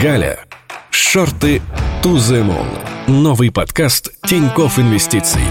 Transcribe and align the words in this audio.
Галя. 0.00 0.38
Шорты 0.90 1.60
moon. 2.04 2.66
Новый 3.08 3.50
подкаст 3.50 4.12
Тиньков 4.22 4.78
Инвестиций. 4.78 5.42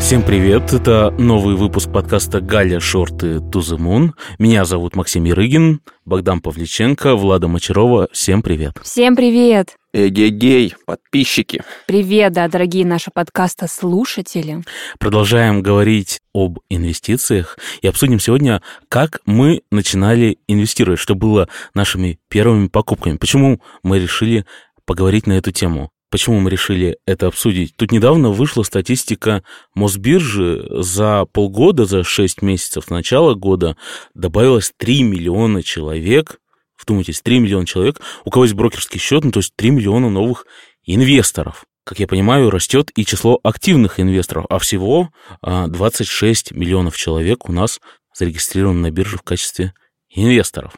Всем 0.00 0.22
привет, 0.22 0.72
это 0.72 1.10
новый 1.18 1.56
выпуск 1.56 1.92
подкаста 1.92 2.40
«Галя 2.40 2.80
Шорты 2.80 3.36
to 3.36 3.60
the 3.60 3.76
Moon». 3.76 4.12
Меня 4.38 4.64
зовут 4.64 4.96
Максим 4.96 5.24
Ярыгин, 5.24 5.82
Богдан 6.06 6.40
Павличенко, 6.40 7.14
Влада 7.14 7.48
Мочарова. 7.48 8.08
Всем 8.10 8.42
привет. 8.42 8.78
Всем 8.82 9.14
привет. 9.14 9.76
Эгегей, 9.92 10.74
подписчики. 10.86 11.62
Привет, 11.86 12.32
да, 12.32 12.48
дорогие 12.48 12.86
наши 12.86 13.10
подкаста 13.12 13.68
слушатели. 13.68 14.64
Продолжаем 14.98 15.62
говорить 15.62 16.20
об 16.34 16.60
инвестициях 16.70 17.58
и 17.82 17.86
обсудим 17.86 18.20
сегодня, 18.20 18.62
как 18.88 19.20
мы 19.26 19.62
начинали 19.70 20.38
инвестировать, 20.48 20.98
что 20.98 21.14
было 21.14 21.46
нашими 21.74 22.18
первыми 22.28 22.68
покупками. 22.68 23.18
Почему 23.18 23.60
мы 23.82 23.98
решили 23.98 24.46
поговорить 24.86 25.26
на 25.26 25.34
эту 25.34 25.52
тему. 25.52 25.90
Почему 26.10 26.40
мы 26.40 26.50
решили 26.50 26.98
это 27.06 27.28
обсудить? 27.28 27.76
Тут 27.76 27.92
недавно 27.92 28.30
вышла 28.30 28.64
статистика 28.64 29.44
Мосбиржи. 29.74 30.66
За 30.70 31.24
полгода, 31.24 31.84
за 31.84 32.02
6 32.02 32.42
месяцев 32.42 32.86
с 32.86 32.90
начала 32.90 33.34
года 33.34 33.76
добавилось 34.14 34.72
3 34.76 35.04
миллиона 35.04 35.62
человек, 35.62 36.40
вдумайтесь, 36.80 37.20
3 37.20 37.38
миллиона 37.38 37.64
человек, 37.64 38.00
у 38.24 38.30
кого 38.30 38.44
есть 38.44 38.56
брокерский 38.56 38.98
счет, 38.98 39.24
ну 39.24 39.30
то 39.30 39.38
есть 39.38 39.54
3 39.54 39.70
миллиона 39.70 40.10
новых 40.10 40.46
инвесторов. 40.84 41.64
Как 41.84 42.00
я 42.00 42.08
понимаю, 42.08 42.50
растет 42.50 42.90
и 42.96 43.04
число 43.04 43.38
активных 43.44 44.00
инвесторов, 44.00 44.46
а 44.50 44.58
всего 44.58 45.10
26 45.42 46.52
а, 46.52 46.54
миллионов 46.54 46.96
человек 46.96 47.48
у 47.48 47.52
нас 47.52 47.80
зарегистрированы 48.14 48.80
на 48.80 48.90
бирже 48.90 49.16
в 49.16 49.22
качестве 49.22 49.74
инвесторов 50.08 50.74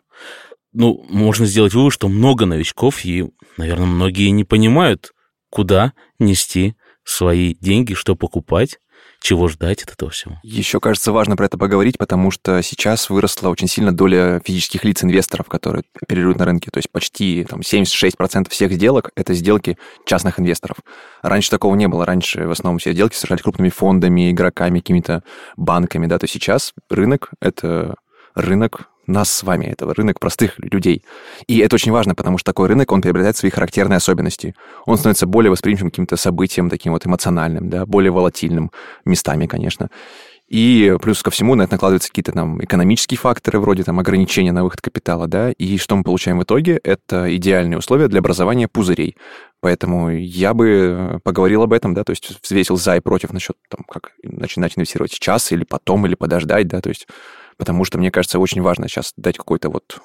ну, 0.72 1.04
можно 1.08 1.46
сделать 1.46 1.74
вывод, 1.74 1.92
что 1.92 2.08
много 2.08 2.46
новичков, 2.46 3.04
и, 3.04 3.26
наверное, 3.56 3.86
многие 3.86 4.28
не 4.30 4.44
понимают, 4.44 5.12
куда 5.52 5.92
нести 6.18 6.74
свои 7.04 7.54
деньги, 7.60 7.92
что 7.92 8.16
покупать, 8.16 8.78
чего 9.20 9.48
ждать 9.48 9.82
от 9.82 9.92
этого 9.92 10.10
всего. 10.10 10.40
Еще, 10.42 10.80
кажется, 10.80 11.12
важно 11.12 11.36
про 11.36 11.44
это 11.44 11.58
поговорить, 11.58 11.98
потому 11.98 12.30
что 12.30 12.62
сейчас 12.62 13.10
выросла 13.10 13.50
очень 13.50 13.68
сильно 13.68 13.92
доля 13.92 14.40
физических 14.44 14.82
лиц 14.84 15.04
инвесторов, 15.04 15.46
которые 15.46 15.84
оперируют 16.00 16.38
на 16.38 16.46
рынке. 16.46 16.70
То 16.70 16.78
есть 16.78 16.90
почти 16.90 17.44
там, 17.44 17.60
76% 17.60 18.48
всех 18.50 18.72
сделок— 18.72 19.10
это 19.14 19.34
сделки 19.34 19.76
частных 20.06 20.40
инвесторов. 20.40 20.78
Раньше 21.20 21.50
такого 21.50 21.74
не 21.76 21.86
было. 21.86 22.06
Раньше 22.06 22.46
в 22.46 22.50
основном 22.50 22.78
все 22.78 22.92
сделки 22.92 23.14
совершались 23.14 23.42
крупными 23.42 23.68
фондами, 23.68 24.30
игроками, 24.30 24.80
какими-то 24.80 25.22
банками. 25.56 26.06
Да? 26.06 26.18
То 26.18 26.26
сейчас 26.26 26.72
рынок— 26.88 27.30
это 27.40 27.94
рынок 28.34 28.88
нас 29.06 29.30
с 29.30 29.42
вами, 29.42 29.66
этого 29.66 29.94
рынок 29.94 30.20
простых 30.20 30.58
людей. 30.58 31.04
И 31.46 31.58
это 31.58 31.74
очень 31.74 31.92
важно, 31.92 32.14
потому 32.14 32.38
что 32.38 32.52
такой 32.52 32.68
рынок, 32.68 32.92
он 32.92 33.02
приобретает 33.02 33.36
свои 33.36 33.50
характерные 33.50 33.96
особенности. 33.96 34.54
Он 34.86 34.96
становится 34.96 35.26
более 35.26 35.50
восприимчивым 35.50 35.90
к 35.90 35.94
каким-то 35.94 36.16
событиям, 36.16 36.70
таким 36.70 36.92
вот 36.92 37.06
эмоциональным, 37.06 37.68
да, 37.68 37.86
более 37.86 38.12
волатильным 38.12 38.70
местами, 39.04 39.46
конечно. 39.46 39.90
И 40.52 40.98
плюс 41.00 41.22
ко 41.22 41.30
всему 41.30 41.54
на 41.54 41.62
это 41.62 41.72
накладываются 41.72 42.10
какие-то 42.10 42.32
там 42.32 42.62
экономические 42.62 43.16
факторы, 43.16 43.58
вроде 43.58 43.84
там 43.84 43.98
ограничения 43.98 44.52
на 44.52 44.64
выход 44.64 44.82
капитала, 44.82 45.26
да, 45.26 45.50
и 45.50 45.78
что 45.78 45.96
мы 45.96 46.04
получаем 46.04 46.38
в 46.38 46.42
итоге, 46.42 46.78
это 46.84 47.34
идеальные 47.34 47.78
условия 47.78 48.08
для 48.08 48.18
образования 48.18 48.68
пузырей. 48.68 49.16
Поэтому 49.60 50.10
я 50.10 50.52
бы 50.52 51.20
поговорил 51.24 51.62
об 51.62 51.72
этом, 51.72 51.94
да, 51.94 52.04
то 52.04 52.10
есть 52.10 52.38
взвесил 52.42 52.76
за 52.76 52.96
и 52.96 53.00
против 53.00 53.32
насчет 53.32 53.56
там, 53.70 53.86
как 53.88 54.12
начинать 54.22 54.76
инвестировать 54.76 55.12
сейчас 55.12 55.52
или 55.52 55.64
потом, 55.64 56.04
или 56.06 56.16
подождать, 56.16 56.68
да, 56.68 56.82
то 56.82 56.90
есть 56.90 57.06
потому 57.62 57.84
что, 57.84 57.96
мне 57.96 58.10
кажется, 58.10 58.40
очень 58.40 58.60
важно 58.60 58.88
сейчас 58.88 59.12
дать 59.16 59.36
какой-то 59.36 59.70
вот 59.70 60.00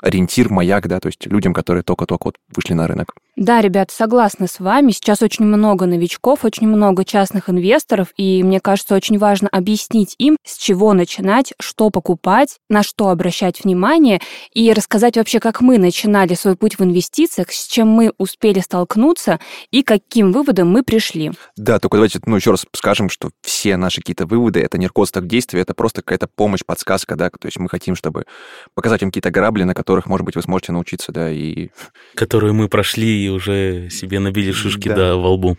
ориентир, 0.00 0.48
маяк, 0.48 0.86
да, 0.86 1.00
то 1.00 1.08
есть 1.08 1.26
людям, 1.26 1.52
которые 1.52 1.82
только-только 1.82 2.26
вот 2.26 2.36
вышли 2.54 2.72
на 2.72 2.86
рынок. 2.86 3.16
Да, 3.40 3.62
ребят, 3.62 3.90
согласна 3.90 4.46
с 4.46 4.60
вами. 4.60 4.92
Сейчас 4.92 5.22
очень 5.22 5.46
много 5.46 5.86
новичков, 5.86 6.44
очень 6.44 6.68
много 6.68 7.06
частных 7.06 7.48
инвесторов, 7.48 8.08
и 8.18 8.42
мне 8.42 8.60
кажется, 8.60 8.94
очень 8.94 9.16
важно 9.16 9.48
объяснить 9.48 10.14
им, 10.18 10.36
с 10.44 10.58
чего 10.58 10.92
начинать, 10.92 11.54
что 11.58 11.88
покупать, 11.88 12.58
на 12.68 12.82
что 12.82 13.08
обращать 13.08 13.64
внимание, 13.64 14.20
и 14.52 14.70
рассказать 14.74 15.16
вообще, 15.16 15.40
как 15.40 15.62
мы 15.62 15.78
начинали 15.78 16.34
свой 16.34 16.54
путь 16.54 16.78
в 16.78 16.84
инвестициях, 16.84 17.50
с 17.50 17.66
чем 17.66 17.88
мы 17.88 18.12
успели 18.18 18.60
столкнуться 18.60 19.40
и 19.70 19.82
каким 19.82 20.32
выводом 20.32 20.70
мы 20.70 20.82
пришли. 20.82 21.32
Да, 21.56 21.78
только 21.78 21.96
давайте, 21.96 22.20
ну, 22.26 22.36
еще 22.36 22.50
раз 22.50 22.66
скажем, 22.76 23.08
что 23.08 23.30
все 23.40 23.78
наши 23.78 24.02
какие-то 24.02 24.26
выводы, 24.26 24.60
это 24.60 24.76
не 24.76 24.86
руководство 24.86 25.22
к 25.22 25.26
действию, 25.26 25.62
это 25.62 25.72
просто 25.72 26.02
какая-то 26.02 26.26
помощь, 26.26 26.60
подсказка, 26.66 27.16
да, 27.16 27.30
то 27.30 27.46
есть 27.46 27.58
мы 27.58 27.70
хотим, 27.70 27.96
чтобы 27.96 28.26
показать 28.74 29.00
вам 29.00 29.10
какие-то 29.10 29.30
грабли, 29.30 29.62
на 29.62 29.72
которых, 29.72 30.04
может 30.08 30.26
быть, 30.26 30.36
вы 30.36 30.42
сможете 30.42 30.72
научиться, 30.72 31.10
да, 31.10 31.30
и... 31.30 31.70
Которые 32.14 32.52
мы 32.52 32.68
прошли 32.68 33.24
и 33.24 33.29
уже 33.30 33.88
себе 33.90 34.18
набили 34.18 34.52
шишки, 34.52 34.88
да, 34.88 34.94
да 34.94 35.16
во 35.16 35.30
лбу. 35.32 35.56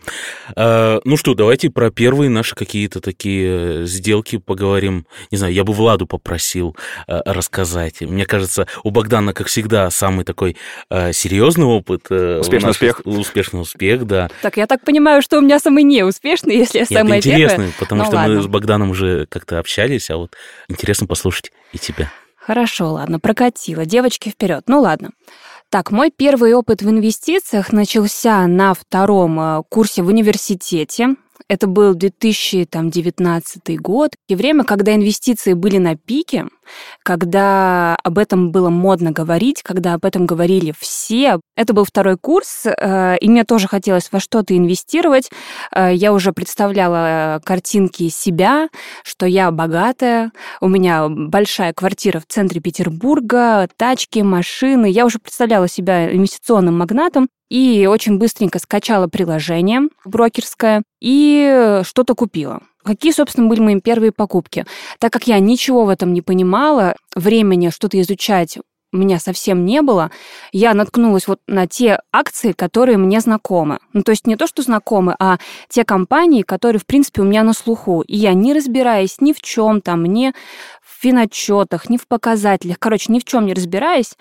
А, 0.56 1.00
ну 1.04 1.16
что, 1.16 1.34
давайте 1.34 1.70
про 1.70 1.90
первые 1.90 2.30
наши 2.30 2.54
какие-то 2.54 3.00
такие 3.00 3.86
сделки 3.86 4.38
поговорим. 4.38 5.06
Не 5.30 5.38
знаю, 5.38 5.52
я 5.52 5.64
бы 5.64 5.72
Владу 5.72 6.06
попросил 6.06 6.76
а, 7.06 7.22
рассказать. 7.24 8.00
Мне 8.00 8.26
кажется, 8.26 8.66
у 8.84 8.90
Богдана, 8.90 9.32
как 9.32 9.46
всегда, 9.46 9.90
самый 9.90 10.24
такой 10.24 10.56
а, 10.90 11.12
серьезный 11.12 11.66
опыт. 11.66 12.06
Э, 12.10 12.40
успешный 12.40 12.70
успех. 12.70 13.00
Успешный 13.04 13.60
успех, 13.60 14.06
да. 14.06 14.30
Так, 14.42 14.56
я 14.56 14.66
так 14.66 14.84
понимаю, 14.84 15.22
что 15.22 15.38
у 15.38 15.40
меня 15.40 15.58
самый 15.58 15.84
неуспешный, 15.84 16.56
если 16.56 16.80
я 16.80 16.86
самая 16.86 17.16
Нет, 17.16 17.26
интересный, 17.26 17.56
первая. 17.56 17.72
потому 17.78 18.02
ну, 18.02 18.06
что 18.06 18.16
ладно. 18.16 18.34
мы 18.34 18.42
с 18.42 18.46
Богданом 18.46 18.90
уже 18.90 19.26
как-то 19.26 19.58
общались, 19.58 20.10
а 20.10 20.16
вот 20.16 20.36
интересно 20.68 21.06
послушать 21.06 21.52
и 21.72 21.78
тебя. 21.78 22.10
Хорошо, 22.36 22.92
ладно, 22.92 23.20
прокатила. 23.20 23.86
Девочки, 23.86 24.28
вперед. 24.28 24.64
Ну 24.66 24.80
ладно. 24.80 25.10
Так, 25.72 25.90
мой 25.90 26.12
первый 26.14 26.52
опыт 26.52 26.82
в 26.82 26.90
инвестициях 26.90 27.72
начался 27.72 28.46
на 28.46 28.74
втором 28.74 29.40
э, 29.40 29.62
курсе 29.70 30.02
в 30.02 30.08
университете. 30.08 31.16
Это 31.48 31.66
был 31.66 31.94
2019 31.94 33.80
год, 33.80 34.10
и 34.28 34.34
время, 34.34 34.64
когда 34.64 34.94
инвестиции 34.94 35.54
были 35.54 35.78
на 35.78 35.96
пике, 35.96 36.48
когда 37.02 37.96
об 38.02 38.18
этом 38.18 38.50
было 38.50 38.70
модно 38.70 39.10
говорить, 39.10 39.62
когда 39.62 39.94
об 39.94 40.04
этом 40.04 40.26
говорили 40.26 40.74
все. 40.78 41.40
Это 41.56 41.72
был 41.72 41.84
второй 41.84 42.16
курс, 42.16 42.66
э, 42.66 43.16
и 43.18 43.28
мне 43.28 43.44
тоже 43.44 43.68
хотелось 43.68 44.10
во 44.12 44.20
что-то 44.20 44.56
инвестировать. 44.56 45.30
Э, 45.74 45.90
я 45.92 46.12
уже 46.12 46.32
представляла 46.32 47.40
картинки 47.44 48.08
себя, 48.08 48.68
что 49.04 49.26
я 49.26 49.50
богатая, 49.50 50.32
у 50.60 50.68
меня 50.68 51.08
большая 51.08 51.72
квартира 51.72 52.20
в 52.20 52.26
центре 52.26 52.60
Петербурга, 52.60 53.68
тачки, 53.76 54.20
машины. 54.20 54.86
Я 54.86 55.06
уже 55.06 55.18
представляла 55.18 55.68
себя 55.68 56.12
инвестиционным 56.14 56.78
магнатом, 56.78 57.28
и 57.52 57.86
очень 57.86 58.16
быстренько 58.16 58.58
скачала 58.58 59.08
приложение 59.08 59.82
брокерское 60.06 60.82
и 61.02 61.82
что-то 61.84 62.14
купила. 62.14 62.62
Какие, 62.84 63.12
собственно, 63.12 63.48
были 63.48 63.60
мои 63.60 63.80
первые 63.80 64.12
покупки? 64.12 64.64
Так 64.98 65.12
как 65.12 65.26
я 65.26 65.38
ничего 65.38 65.84
в 65.84 65.88
этом 65.88 66.12
не 66.12 66.22
понимала, 66.22 66.96
времени 67.14 67.70
что-то 67.70 68.00
изучать 68.00 68.58
у 68.92 68.98
меня 68.98 69.18
совсем 69.18 69.64
не 69.64 69.80
было, 69.80 70.10
я 70.52 70.74
наткнулась 70.74 71.26
вот 71.26 71.40
на 71.46 71.66
те 71.66 72.00
акции, 72.12 72.52
которые 72.52 72.98
мне 72.98 73.20
знакомы. 73.20 73.78
Ну, 73.92 74.02
то 74.02 74.10
есть 74.10 74.26
не 74.26 74.36
то, 74.36 74.46
что 74.46 74.62
знакомы, 74.62 75.16
а 75.18 75.38
те 75.68 75.84
компании, 75.84 76.42
которые, 76.42 76.78
в 76.78 76.86
принципе, 76.86 77.22
у 77.22 77.24
меня 77.24 77.42
на 77.42 77.54
слуху. 77.54 78.02
И 78.02 78.16
я, 78.16 78.34
не 78.34 78.52
разбираясь 78.52 79.20
ни 79.20 79.32
в 79.32 79.40
чем 79.40 79.80
там, 79.80 80.04
ни 80.04 80.32
в 80.82 81.02
финотчетах, 81.02 81.88
ни 81.88 81.96
в 81.96 82.06
показателях, 82.06 82.78
короче, 82.78 83.12
ни 83.12 83.18
в 83.18 83.24
чем 83.24 83.46
не 83.46 83.54
разбираясь, 83.54 84.14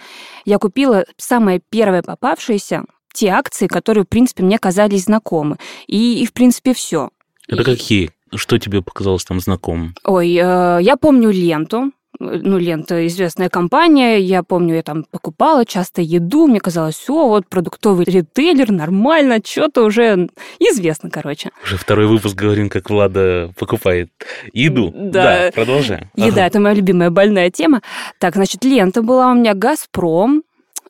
я 0.46 0.58
купила 0.58 1.06
самое 1.18 1.62
первое 1.70 2.02
попавшееся, 2.02 2.86
те 3.14 3.28
акции, 3.28 3.68
которые, 3.68 4.06
в 4.06 4.08
принципе, 4.08 4.44
мне 4.44 4.58
казались 4.58 5.04
знакомы. 5.04 5.58
И, 5.88 6.24
и 6.24 6.26
в 6.26 6.32
принципе, 6.32 6.74
все. 6.74 7.10
Это 7.48 7.66
какие? 7.66 8.12
Что 8.34 8.58
тебе 8.58 8.82
показалось 8.82 9.26
там 9.26 9.40
знакомым? 9.40 9.96
Ой, 10.06 10.30
э, 10.34 10.80
я 10.82 10.96
помню 10.98 11.32
ленту, 11.32 11.92
ну, 12.22 12.58
лента 12.58 13.08
известная 13.08 13.50
компания, 13.50 14.20
я 14.20 14.44
помню, 14.44 14.76
я 14.76 14.84
там 14.84 15.06
покупала 15.10 15.66
часто 15.66 16.02
еду, 16.02 16.48
мне 16.48 16.60
казалось, 16.60 16.96
все, 16.96 17.28
вот 17.28 17.48
продуктовый 17.48 18.06
ритейлер, 18.06 18.72
нормально, 18.72 19.40
что-то 19.44 19.84
уже 19.84 20.30
известно, 20.60 21.10
короче. 21.10 21.50
Уже 21.64 21.78
второй 21.78 22.08
выпуск 22.08 22.36
говорим, 22.36 22.70
как 22.70 22.90
Влада 22.90 23.52
покупает 23.58 24.12
еду. 24.54 24.94
Да, 24.96 25.24
да 25.24 25.52
продолжаем. 25.54 26.10
Еда, 26.16 26.42
ага. 26.42 26.48
это 26.48 26.60
моя 26.60 26.76
любимая 26.76 27.10
больная 27.10 27.50
тема. 27.50 27.82
Так, 28.20 28.36
значит, 28.36 28.64
лента 28.64 29.02
была 29.02 29.32
у 29.32 29.36
меня 29.36 29.54
«Газпром», 29.54 30.44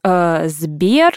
э, 0.04 0.48
Сбер, 0.48 1.14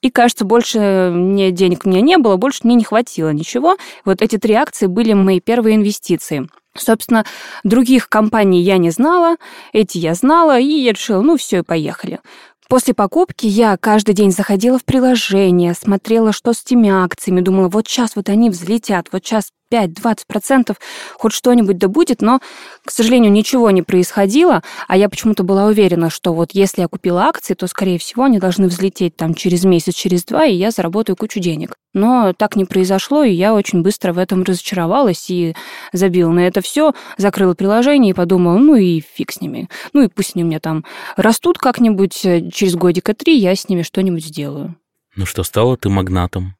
и, 0.00 0.10
кажется, 0.10 0.44
больше 0.44 1.10
мне 1.12 1.50
денег 1.50 1.84
у 1.84 1.88
меня 1.88 2.00
не 2.00 2.18
было, 2.18 2.36
больше 2.36 2.60
мне 2.64 2.74
не 2.74 2.84
хватило 2.84 3.30
ничего. 3.30 3.76
Вот 4.04 4.22
эти 4.22 4.38
три 4.38 4.54
акции 4.54 4.86
были 4.86 5.12
мои 5.12 5.40
первые 5.40 5.76
инвестиции. 5.76 6.48
Собственно, 6.76 7.24
других 7.64 8.08
компаний 8.08 8.60
я 8.60 8.78
не 8.78 8.90
знала, 8.90 9.36
эти 9.72 9.98
я 9.98 10.14
знала, 10.14 10.58
и 10.58 10.66
я 10.66 10.92
решила, 10.92 11.22
ну 11.22 11.36
все, 11.36 11.62
поехали. 11.62 12.20
После 12.68 12.94
покупки 12.94 13.46
я 13.46 13.76
каждый 13.76 14.14
день 14.14 14.32
заходила 14.32 14.78
в 14.78 14.84
приложение, 14.84 15.72
смотрела, 15.72 16.32
что 16.32 16.52
с 16.52 16.62
теми 16.62 16.90
акциями, 16.90 17.40
думала, 17.40 17.68
вот 17.68 17.86
сейчас 17.86 18.16
вот 18.16 18.28
они 18.28 18.50
взлетят, 18.50 19.08
вот 19.12 19.24
сейчас 19.24 19.50
5-20%, 19.72 20.76
хоть 21.14 21.32
что-нибудь 21.32 21.78
да 21.78 21.88
будет, 21.88 22.22
но, 22.22 22.40
к 22.84 22.90
сожалению, 22.90 23.32
ничего 23.32 23.70
не 23.70 23.82
происходило, 23.82 24.62
а 24.88 24.96
я 24.96 25.08
почему-то 25.08 25.42
была 25.42 25.66
уверена, 25.66 26.10
что 26.10 26.32
вот 26.32 26.50
если 26.52 26.82
я 26.82 26.88
купила 26.88 27.24
акции, 27.24 27.54
то, 27.54 27.66
скорее 27.66 27.98
всего, 27.98 28.24
они 28.24 28.38
должны 28.38 28.68
взлететь 28.68 29.16
там 29.16 29.34
через 29.34 29.64
месяц, 29.64 29.94
через 29.94 30.24
два, 30.24 30.46
и 30.46 30.54
я 30.54 30.70
заработаю 30.70 31.16
кучу 31.16 31.40
денег. 31.40 31.74
Но 31.94 32.34
так 32.34 32.56
не 32.56 32.66
произошло, 32.66 33.24
и 33.24 33.32
я 33.32 33.54
очень 33.54 33.82
быстро 33.82 34.12
в 34.12 34.18
этом 34.18 34.42
разочаровалась 34.42 35.30
и 35.30 35.54
забила 35.92 36.30
на 36.30 36.40
это 36.40 36.60
все, 36.60 36.92
закрыла 37.16 37.54
приложение 37.54 38.10
и 38.10 38.14
подумала, 38.14 38.58
ну 38.58 38.74
и 38.74 39.00
фиг 39.00 39.32
с 39.32 39.40
ними. 39.40 39.68
Ну 39.94 40.02
и 40.02 40.08
пусть 40.08 40.32
они 40.34 40.44
у 40.44 40.46
меня 40.46 40.60
там 40.60 40.84
растут 41.16 41.58
как-нибудь, 41.58 42.24
э, 42.26 42.50
через 42.50 42.74
годика 42.74 43.14
три 43.14 43.38
я 43.38 43.54
с 43.54 43.68
ними 43.68 43.82
что-нибудь 43.82 44.26
сделаю. 44.26 44.76
Ну 45.16 45.24
что, 45.24 45.42
стала 45.42 45.78
ты 45.78 45.88
магнатом? 45.88 46.55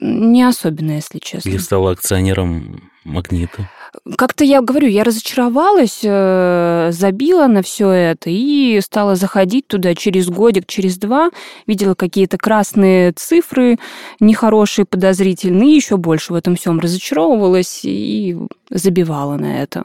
Не 0.00 0.42
особенно, 0.42 0.92
если 0.92 1.18
честно. 1.18 1.48
Или 1.48 1.58
стала 1.58 1.92
акционером 1.92 2.90
магнита? 3.04 3.68
Как-то 4.16 4.44
я 4.44 4.60
говорю, 4.60 4.88
я 4.88 5.04
разочаровалась, 5.04 6.00
э, 6.02 6.90
забила 6.92 7.46
на 7.46 7.62
все 7.62 7.90
это 7.90 8.28
и 8.28 8.80
стала 8.80 9.14
заходить 9.14 9.68
туда 9.68 9.94
через 9.94 10.28
годик, 10.28 10.66
через 10.66 10.98
два, 10.98 11.30
видела 11.66 11.94
какие-то 11.94 12.36
красные 12.36 13.12
цифры, 13.12 13.78
нехорошие, 14.18 14.84
подозрительные, 14.84 15.76
еще 15.76 15.96
больше 15.96 16.32
в 16.32 16.36
этом 16.36 16.56
всем 16.56 16.80
разочаровывалась 16.80 17.80
и 17.84 18.36
забивала 18.68 19.36
на 19.36 19.62
это. 19.62 19.84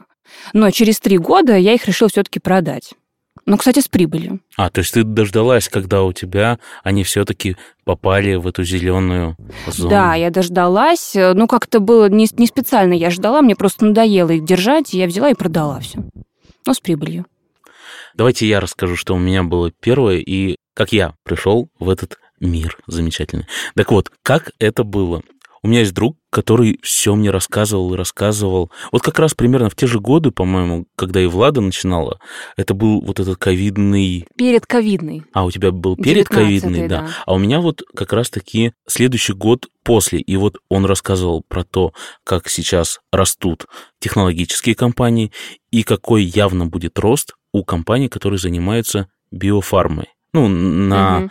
Но 0.52 0.70
через 0.70 0.98
три 1.00 1.18
года 1.18 1.56
я 1.56 1.74
их 1.74 1.86
решила 1.86 2.10
все-таки 2.10 2.40
продать. 2.40 2.94
Ну, 3.46 3.56
кстати, 3.56 3.80
с 3.80 3.88
прибылью. 3.88 4.40
А, 4.56 4.70
то 4.70 4.80
есть 4.80 4.92
ты 4.92 5.02
дождалась, 5.02 5.68
когда 5.68 6.02
у 6.02 6.12
тебя 6.12 6.58
они 6.82 7.04
все-таки 7.04 7.56
попали 7.84 8.34
в 8.34 8.46
эту 8.46 8.64
зеленую 8.64 9.36
зону? 9.66 9.90
Да, 9.90 10.14
я 10.14 10.30
дождалась. 10.30 11.12
Ну, 11.14 11.46
как-то 11.46 11.80
было 11.80 12.08
не, 12.08 12.28
не 12.36 12.46
специально 12.46 12.92
я 12.92 13.10
ждала, 13.10 13.42
мне 13.42 13.56
просто 13.56 13.86
надоело 13.86 14.30
их 14.30 14.44
держать, 14.44 14.94
и 14.94 14.98
я 14.98 15.06
взяла 15.06 15.30
и 15.30 15.34
продала 15.34 15.80
все. 15.80 16.04
Но 16.66 16.74
с 16.74 16.80
прибылью. 16.80 17.26
Давайте 18.14 18.46
я 18.46 18.60
расскажу, 18.60 18.96
что 18.96 19.14
у 19.14 19.18
меня 19.18 19.42
было 19.42 19.70
первое, 19.70 20.16
и 20.16 20.56
как 20.74 20.92
я 20.92 21.14
пришел 21.24 21.68
в 21.78 21.88
этот 21.88 22.18
мир 22.40 22.78
замечательный. 22.86 23.46
Так 23.74 23.90
вот, 23.90 24.10
как 24.22 24.52
это 24.58 24.84
было? 24.84 25.22
У 25.62 25.68
меня 25.68 25.80
есть 25.80 25.92
друг, 25.92 26.16
который 26.30 26.78
все 26.82 27.14
мне 27.14 27.30
рассказывал 27.30 27.92
и 27.92 27.96
рассказывал. 27.96 28.70
Вот 28.92 29.02
как 29.02 29.18
раз 29.18 29.34
примерно 29.34 29.68
в 29.68 29.76
те 29.76 29.86
же 29.86 30.00
годы, 30.00 30.30
по-моему, 30.30 30.86
когда 30.96 31.20
и 31.20 31.26
Влада 31.26 31.60
начинала, 31.60 32.18
это 32.56 32.72
был 32.72 33.02
вот 33.02 33.20
этот 33.20 33.36
ковидный... 33.36 34.26
Перед 34.36 34.64
ковидный. 34.64 35.22
А, 35.34 35.44
у 35.44 35.50
тебя 35.50 35.70
был 35.70 35.96
перед 35.96 36.28
ковидный, 36.28 36.88
да. 36.88 37.02
да. 37.02 37.08
А 37.26 37.34
у 37.34 37.38
меня 37.38 37.60
вот 37.60 37.82
как 37.94 38.14
раз-таки 38.14 38.72
следующий 38.86 39.34
год 39.34 39.68
после. 39.84 40.20
И 40.20 40.36
вот 40.36 40.56
он 40.70 40.86
рассказывал 40.86 41.42
про 41.46 41.62
то, 41.62 41.92
как 42.24 42.48
сейчас 42.48 43.00
растут 43.12 43.66
технологические 43.98 44.74
компании 44.74 45.30
и 45.70 45.82
какой 45.82 46.24
явно 46.24 46.66
будет 46.66 46.98
рост 46.98 47.34
у 47.52 47.64
компаний, 47.64 48.08
которые 48.08 48.38
занимаются 48.38 49.08
биофармой. 49.30 50.08
Ну, 50.32 50.48
на 50.48 51.18
угу 51.18 51.30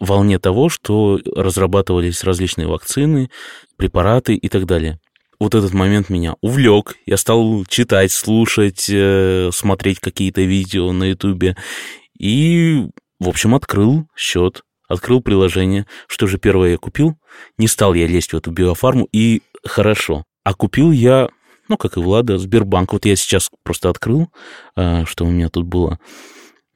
волне 0.00 0.38
того, 0.38 0.68
что 0.68 1.20
разрабатывались 1.36 2.24
различные 2.24 2.66
вакцины, 2.66 3.30
препараты 3.76 4.34
и 4.34 4.48
так 4.48 4.66
далее. 4.66 4.98
Вот 5.38 5.54
этот 5.54 5.72
момент 5.72 6.10
меня 6.10 6.34
увлек. 6.42 6.96
Я 7.06 7.16
стал 7.16 7.64
читать, 7.66 8.12
слушать, 8.12 8.90
э, 8.90 9.50
смотреть 9.52 10.00
какие-то 10.00 10.42
видео 10.42 10.92
на 10.92 11.04
Ютубе. 11.04 11.56
И, 12.18 12.86
в 13.18 13.28
общем, 13.28 13.54
открыл 13.54 14.06
счет, 14.14 14.62
открыл 14.86 15.22
приложение. 15.22 15.86
Что 16.08 16.26
же 16.26 16.38
первое 16.38 16.72
я 16.72 16.76
купил? 16.76 17.16
Не 17.56 17.68
стал 17.68 17.94
я 17.94 18.06
лезть 18.06 18.32
в 18.32 18.36
эту 18.36 18.50
биофарму, 18.50 19.08
и 19.12 19.40
хорошо. 19.64 20.24
А 20.44 20.52
купил 20.52 20.92
я, 20.92 21.30
ну, 21.68 21.78
как 21.78 21.96
и 21.96 22.00
Влада, 22.00 22.36
Сбербанк. 22.36 22.92
Вот 22.92 23.06
я 23.06 23.16
сейчас 23.16 23.50
просто 23.62 23.88
открыл, 23.88 24.28
э, 24.76 25.04
что 25.06 25.24
у 25.24 25.30
меня 25.30 25.48
тут 25.48 25.64
было. 25.64 25.98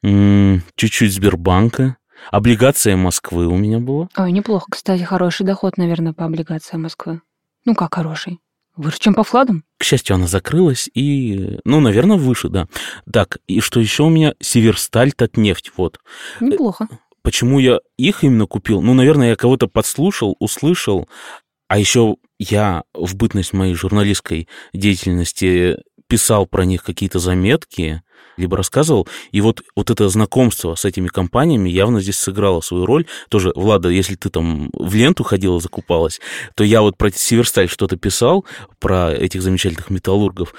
Чуть-чуть 0.01 1.13
Сбербанка, 1.13 1.97
Облигация 2.31 2.95
Москвы 2.95 3.47
у 3.47 3.55
меня 3.55 3.79
была. 3.79 4.09
Ой, 4.17 4.31
неплохо, 4.31 4.67
кстати, 4.69 5.03
хороший 5.03 5.45
доход, 5.45 5.77
наверное, 5.77 6.13
по 6.13 6.25
облигациям 6.25 6.83
Москвы. 6.83 7.21
Ну 7.65 7.75
как 7.75 7.95
хороший? 7.95 8.39
Выше, 8.75 8.99
чем 8.99 9.13
по 9.13 9.23
вкладам? 9.23 9.63
К 9.77 9.83
счастью, 9.83 10.15
она 10.15 10.27
закрылась 10.27 10.89
и, 10.93 11.59
ну, 11.63 11.79
наверное, 11.79 12.17
выше, 12.17 12.49
да. 12.49 12.67
Так, 13.11 13.37
и 13.47 13.61
что 13.61 13.79
еще 13.79 14.03
у 14.03 14.09
меня? 14.09 14.33
Северсталь, 14.41 15.13
Татнефть, 15.13 15.71
вот. 15.77 15.99
Неплохо. 16.41 16.87
Почему 17.21 17.59
я 17.59 17.79
их 17.97 18.23
именно 18.23 18.47
купил? 18.47 18.81
Ну, 18.81 18.93
наверное, 18.93 19.29
я 19.29 19.35
кого-то 19.35 19.67
подслушал, 19.67 20.35
услышал, 20.39 21.07
а 21.67 21.79
еще 21.79 22.17
я 22.37 22.83
в 22.93 23.15
бытность 23.15 23.53
моей 23.53 23.73
журналистской 23.73 24.47
деятельности 24.73 25.77
писал 26.07 26.45
про 26.45 26.65
них 26.65 26.83
какие-то 26.83 27.19
заметки, 27.19 28.03
либо 28.37 28.57
рассказывал. 28.57 29.07
И 29.31 29.41
вот, 29.41 29.61
вот 29.75 29.89
это 29.89 30.09
знакомство 30.09 30.75
с 30.75 30.85
этими 30.85 31.07
компаниями 31.07 31.69
явно 31.69 32.01
здесь 32.01 32.17
сыграло 32.17 32.61
свою 32.61 32.85
роль. 32.85 33.05
Тоже, 33.29 33.51
Влада, 33.55 33.89
если 33.89 34.15
ты 34.15 34.29
там 34.29 34.69
в 34.73 34.93
ленту 34.95 35.23
ходила, 35.23 35.59
закупалась, 35.59 36.19
то 36.55 36.63
я 36.63 36.81
вот 36.81 36.97
про 36.97 37.11
Северсталь 37.11 37.69
что-то 37.69 37.97
писал, 37.97 38.45
про 38.79 39.13
этих 39.13 39.41
замечательных 39.41 39.89
металлургов, 39.89 40.53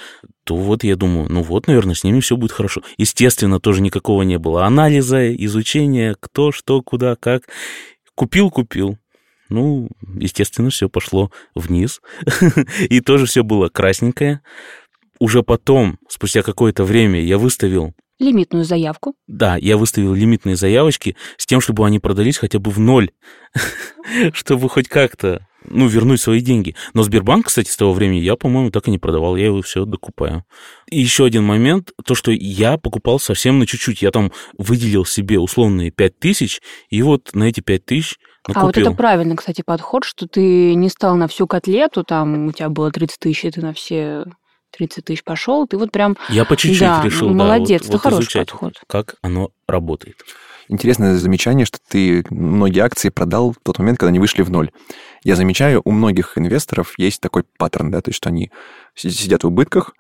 то 0.45 0.55
вот 0.55 0.85
я 0.85 0.97
думаю, 0.97 1.31
ну 1.31 1.43
вот, 1.43 1.67
наверное, 1.67 1.95
с 1.95 2.05
ними 2.05 2.21
все 2.21 2.37
будет 2.37 2.53
хорошо. 2.53 2.83
Естественно, 2.99 3.59
тоже 3.61 3.83
никакого 3.83 4.23
не 4.23 4.39
было 4.39 4.65
анализа, 4.65 5.35
изучения, 5.35 6.17
кто, 6.19 6.53
что, 6.53 6.83
куда, 6.83 7.17
как. 7.17 7.43
Купил, 8.15 8.51
купил. 8.51 8.97
Ну, 9.49 9.89
естественно, 10.19 10.71
все 10.71 10.89
пошло 10.89 11.31
вниз. 11.55 12.01
И 12.89 13.01
тоже 13.01 13.27
все 13.27 13.43
было 13.43 13.69
красненькое 13.69 14.41
уже 15.19 15.43
потом, 15.43 15.99
спустя 16.09 16.43
какое-то 16.43 16.85
время, 16.85 17.23
я 17.23 17.39
выставил 17.39 17.95
Лимитную 18.19 18.65
заявку. 18.65 19.15
Да, 19.27 19.57
я 19.57 19.77
выставил 19.77 20.15
лимитные 20.15 20.57
заявочки 20.57 21.17
с 21.37 21.45
тем, 21.45 21.61
чтобы 21.61 21.87
они 21.87 21.99
продались 21.99 22.39
хотя 22.39 22.59
бы 22.59 22.71
в 22.71 22.79
ноль, 22.79 23.11
чтобы 24.33 24.71
хоть 24.71 24.89
как-то, 24.89 25.47
ну, 25.69 25.87
вернуть 25.87 26.23
свои 26.23 26.41
деньги. 26.41 26.75
Но 26.95 27.03
Сбербанк, 27.03 27.47
кстати, 27.47 27.69
с 27.69 27.77
того 27.77 27.93
времени 27.93 28.21
я, 28.21 28.37
по-моему, 28.37 28.71
так 28.71 28.89
и 28.89 28.91
не 28.91 28.99
продавал, 28.99 29.37
я 29.37 29.47
его 29.47 29.61
все 29.61 29.85
докупаю. 29.85 30.45
И 30.91 30.99
еще 30.99 31.27
один 31.27 31.45
момент, 31.45 31.93
то, 32.07 32.15
что 32.15 32.31
я 32.31 32.79
покупал 32.79 33.19
совсем 33.19 33.59
на 33.59 33.67
чуть-чуть. 33.67 34.01
Я 34.01 34.11
там 34.13 34.33
выделил 34.57 35.05
себе 35.05 35.39
условные 35.39 35.91
5 35.91 36.19
тысяч, 36.19 36.63
и 36.89 37.03
вот 37.03 37.35
на 37.35 37.45
эти 37.45 37.61
5 37.61 37.85
тысяч 37.85 38.17
накупил. 38.49 38.63
А 38.63 38.67
вот 38.67 38.79
это 38.79 38.93
правильный, 38.93 39.37
кстати, 39.37 39.63
подход, 39.63 40.05
что 40.05 40.27
ты 40.27 40.75
не 40.75 40.89
стал 40.89 41.17
на 41.17 41.29
всю 41.29 41.47
котлету, 41.47 42.03
там 42.03 42.47
у 42.47 42.53
тебя 42.53 42.71
было 42.71 42.91
30 42.91 43.19
тысяч, 43.19 43.45
и 43.45 43.51
ты 43.51 43.61
на 43.61 43.75
все 43.75 44.25
30 44.77 45.05
тысяч 45.05 45.25
пошел, 45.25 45.67
ты 45.67 45.79
вот 45.79 45.91
прям... 45.93 46.17
Я 46.29 46.45
по 46.45 46.57
чуть-чуть 46.57 46.81
да, 46.81 47.03
решил, 47.05 47.31
молодец, 47.31 47.83
да, 47.83 47.87
вот, 47.87 47.89
это 47.89 47.93
вот 47.93 48.03
хороший 48.03 48.23
изучать, 48.23 48.51
подход. 48.51 48.75
Как 48.87 49.15
оно 49.23 49.51
работает. 49.67 50.17
Интересное 50.69 51.17
замечание, 51.17 51.65
что 51.65 51.79
ты 51.89 52.25
многие 52.31 52.81
акции 52.81 53.09
продал 53.09 53.53
в 53.53 53.57
тот 53.63 53.79
момент, 53.79 53.99
когда 53.99 54.09
они 54.09 54.19
вышли 54.19 54.43
в 54.43 54.51
ноль. 54.51 54.71
Я 55.23 55.37
замечаю, 55.37 55.81
у 55.85 55.93
многих 55.93 56.37
инвесторов 56.37 56.95
есть 56.99 57.21
такой 57.21 57.45
паттерн, 57.59 57.91
да, 57.91 58.01
то 58.01 58.09
есть 58.09 58.17
что 58.17 58.31
они 58.31 58.51
сидят 58.95 59.45
в 59.45 59.47
убытках, 59.47 59.95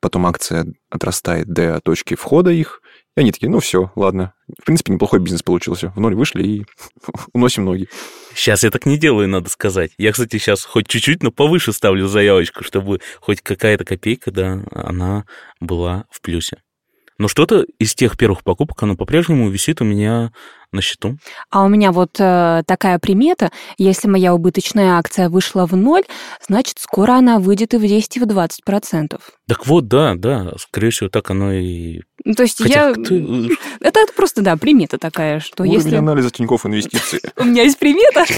потом 0.00 0.26
акция 0.26 0.66
отрастает 0.90 1.48
до 1.48 1.80
точки 1.80 2.14
входа 2.14 2.50
их, 2.50 2.81
и 3.16 3.20
они 3.20 3.32
такие, 3.32 3.50
ну 3.50 3.60
все, 3.60 3.92
ладно. 3.94 4.32
В 4.58 4.64
принципе, 4.64 4.92
неплохой 4.92 5.20
бизнес 5.20 5.42
получился. 5.42 5.90
В 5.90 6.00
ноль 6.00 6.14
вышли 6.14 6.42
и 6.42 6.66
уносим 7.34 7.64
ноги. 7.64 7.88
Сейчас 8.34 8.64
я 8.64 8.70
так 8.70 8.86
не 8.86 8.96
делаю, 8.96 9.28
надо 9.28 9.50
сказать. 9.50 9.92
Я, 9.98 10.12
кстати, 10.12 10.38
сейчас 10.38 10.64
хоть 10.64 10.88
чуть-чуть, 10.88 11.22
но 11.22 11.30
повыше 11.30 11.72
ставлю 11.72 12.06
заявочку, 12.06 12.64
чтобы 12.64 13.00
хоть 13.20 13.42
какая-то 13.42 13.84
копейка, 13.84 14.30
да, 14.30 14.62
она 14.70 15.26
была 15.60 16.06
в 16.10 16.22
плюсе. 16.22 16.62
Но 17.22 17.28
что-то 17.28 17.64
из 17.78 17.94
тех 17.94 18.18
первых 18.18 18.42
покупок, 18.42 18.82
оно 18.82 18.96
по-прежнему 18.96 19.48
висит 19.48 19.80
у 19.80 19.84
меня 19.84 20.32
на 20.72 20.82
счету. 20.82 21.18
А 21.50 21.62
у 21.62 21.68
меня 21.68 21.92
вот 21.92 22.16
э, 22.18 22.64
такая 22.66 22.98
примета, 22.98 23.52
если 23.78 24.08
моя 24.08 24.34
убыточная 24.34 24.94
акция 24.94 25.28
вышла 25.28 25.64
в 25.64 25.76
ноль, 25.76 26.02
значит, 26.44 26.80
скоро 26.80 27.12
она 27.12 27.38
выйдет 27.38 27.74
и 27.74 27.76
в 27.76 27.82
10, 27.82 28.16
и 28.16 28.20
в 28.20 28.26
20 28.26 28.64
процентов. 28.64 29.20
Так 29.46 29.68
вот, 29.68 29.86
да, 29.86 30.16
да, 30.16 30.54
скорее 30.58 30.90
всего, 30.90 31.10
так 31.10 31.30
оно 31.30 31.52
и... 31.52 32.00
Ну, 32.24 32.34
то 32.34 32.42
есть 32.42 32.60
Хотя 32.60 32.88
я... 32.88 32.92
Кто... 32.92 33.14
Это, 33.80 34.00
это 34.00 34.12
просто, 34.16 34.42
да, 34.42 34.56
примета 34.56 34.98
такая, 34.98 35.38
что 35.38 35.62
Уровень 35.62 35.76
если... 35.76 35.94
анализа 35.94 36.30
Тинькофф 36.30 36.66
инвестиций. 36.66 37.20
У 37.36 37.44
меня 37.44 37.62
есть 37.62 37.78
примета. 37.78 38.24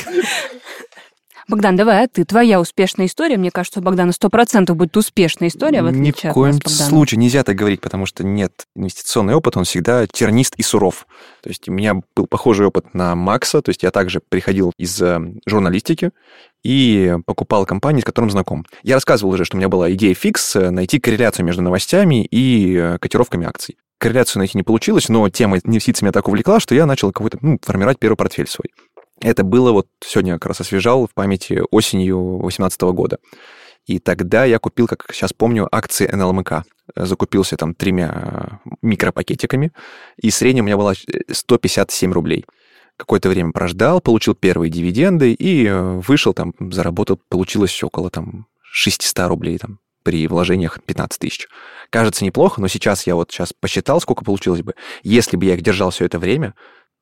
Богдан, 1.49 1.77
давай, 1.77 2.05
а 2.05 2.09
ты, 2.09 2.25
твоя 2.25 2.61
успешная 2.61 3.07
история. 3.07 3.37
Мне 3.37 3.51
кажется, 3.51 3.81
у 3.81 3.83
Богдана 3.83 4.13
сто 4.13 4.31
процентов 4.31 4.77
будет 4.77 4.97
успешная 4.97 5.49
история, 5.49 5.83
в 5.83 5.91
Ни 5.93 6.11
в 6.13 6.33
коем 6.33 6.61
случае 6.63 7.19
нельзя 7.19 7.43
так 7.45 7.57
говорить, 7.57 7.81
потому 7.81 8.07
что 8.07 8.25
нет, 8.25 8.67
инвестиционный 8.75 9.35
опыт, 9.35 9.57
он 9.57 9.65
всегда 9.65 10.07
тернист 10.07 10.55
и 10.57 10.63
суров. 10.63 11.07
То 11.43 11.51
есть 11.51 11.69
у 11.69 11.73
меня 11.73 11.97
был 12.17 12.27
похожий 12.27 12.67
опыт 12.67 12.95
на 12.95 13.15
Макса, 13.15 13.63
то 13.63 13.71
есть 13.71 13.83
я 13.83 13.91
также 13.91 14.21
приходил 14.21 14.73
из 14.79 15.01
э, 15.01 15.21
журналистики, 15.47 16.11
и 16.65 17.17
покупал 17.27 17.67
компании, 17.67 18.01
с 18.01 18.05
которым 18.05 18.31
знаком. 18.31 18.65
Я 18.83 18.95
рассказывал 18.95 19.35
уже, 19.35 19.45
что 19.45 19.57
у 19.57 19.59
меня 19.59 19.69
была 19.69 19.93
идея 19.93 20.15
фикс 20.15 20.57
э, 20.57 20.71
найти 20.71 20.99
корреляцию 20.99 21.45
между 21.45 21.63
новостями 21.63 22.25
и 22.25 22.75
э, 22.75 22.99
котировками 22.99 23.47
акций. 23.47 23.77
Корреляцию 23.99 24.41
найти 24.41 24.57
не 24.57 24.63
получилось, 24.63 25.09
но 25.09 25.29
тема 25.29 25.59
инвестиций 25.59 26.05
меня 26.05 26.13
так 26.13 26.27
увлекла, 26.27 26.61
что 26.61 26.75
я 26.75 26.87
начал 26.87 27.13
какой-то 27.13 27.39
ну, 27.43 27.59
формировать 27.63 27.99
первый 27.99 28.17
портфель 28.17 28.49
свой. 28.49 28.71
Это 29.25 29.43
было 29.43 29.73
вот 29.73 29.89
сегодня 30.05 30.35
как 30.35 30.47
раз 30.47 30.61
освежал 30.61 31.07
в 31.07 31.15
памяти 31.15 31.63
осенью 31.71 32.41
2018 32.43 32.83
года. 32.83 33.19
И 33.87 33.99
тогда 33.99 34.45
я 34.45 34.59
купил, 34.59 34.87
как 34.87 35.07
сейчас 35.13 35.33
помню, 35.33 35.67
акции 35.73 36.07
НЛМК. 36.07 36.65
Закупился 36.95 37.57
там 37.57 37.75
тремя 37.75 38.61
микропакетиками, 38.83 39.73
и 40.19 40.31
средняя 40.31 40.63
у 40.63 40.67
меня 40.67 40.77
была 40.77 40.93
157 41.31 42.13
рублей 42.13 42.45
какое-то 42.97 43.29
время 43.29 43.51
прождал, 43.51 44.01
получил 44.01 44.35
первые 44.35 44.71
дивиденды 44.71 45.33
и 45.33 45.67
э, 45.67 46.01
вышел 46.07 46.33
там, 46.33 46.55
заработал, 46.61 47.19
получилось 47.29 47.83
около 47.83 48.09
там 48.09 48.47
600 48.63 49.27
рублей 49.27 49.59
там 49.59 49.81
при 50.05 50.29
вложениях 50.29 50.81
15 50.85 51.19
тысяч. 51.19 51.49
Кажется 51.91 52.25
неплохо, 52.25 52.61
но 52.61 52.69
сейчас 52.69 53.05
я 53.09 53.17
вот 53.17 53.33
сейчас 53.33 53.53
посчитал, 53.53 54.01
сколько 54.01 54.25
получилось 54.25 54.63
бы. 54.63 54.75
Если 55.03 55.37
бы 55.37 55.47
я 55.47 55.55
их 55.55 55.63
держал 55.63 55.91
все 55.91 56.05
это 56.05 56.21
время, 56.21 56.55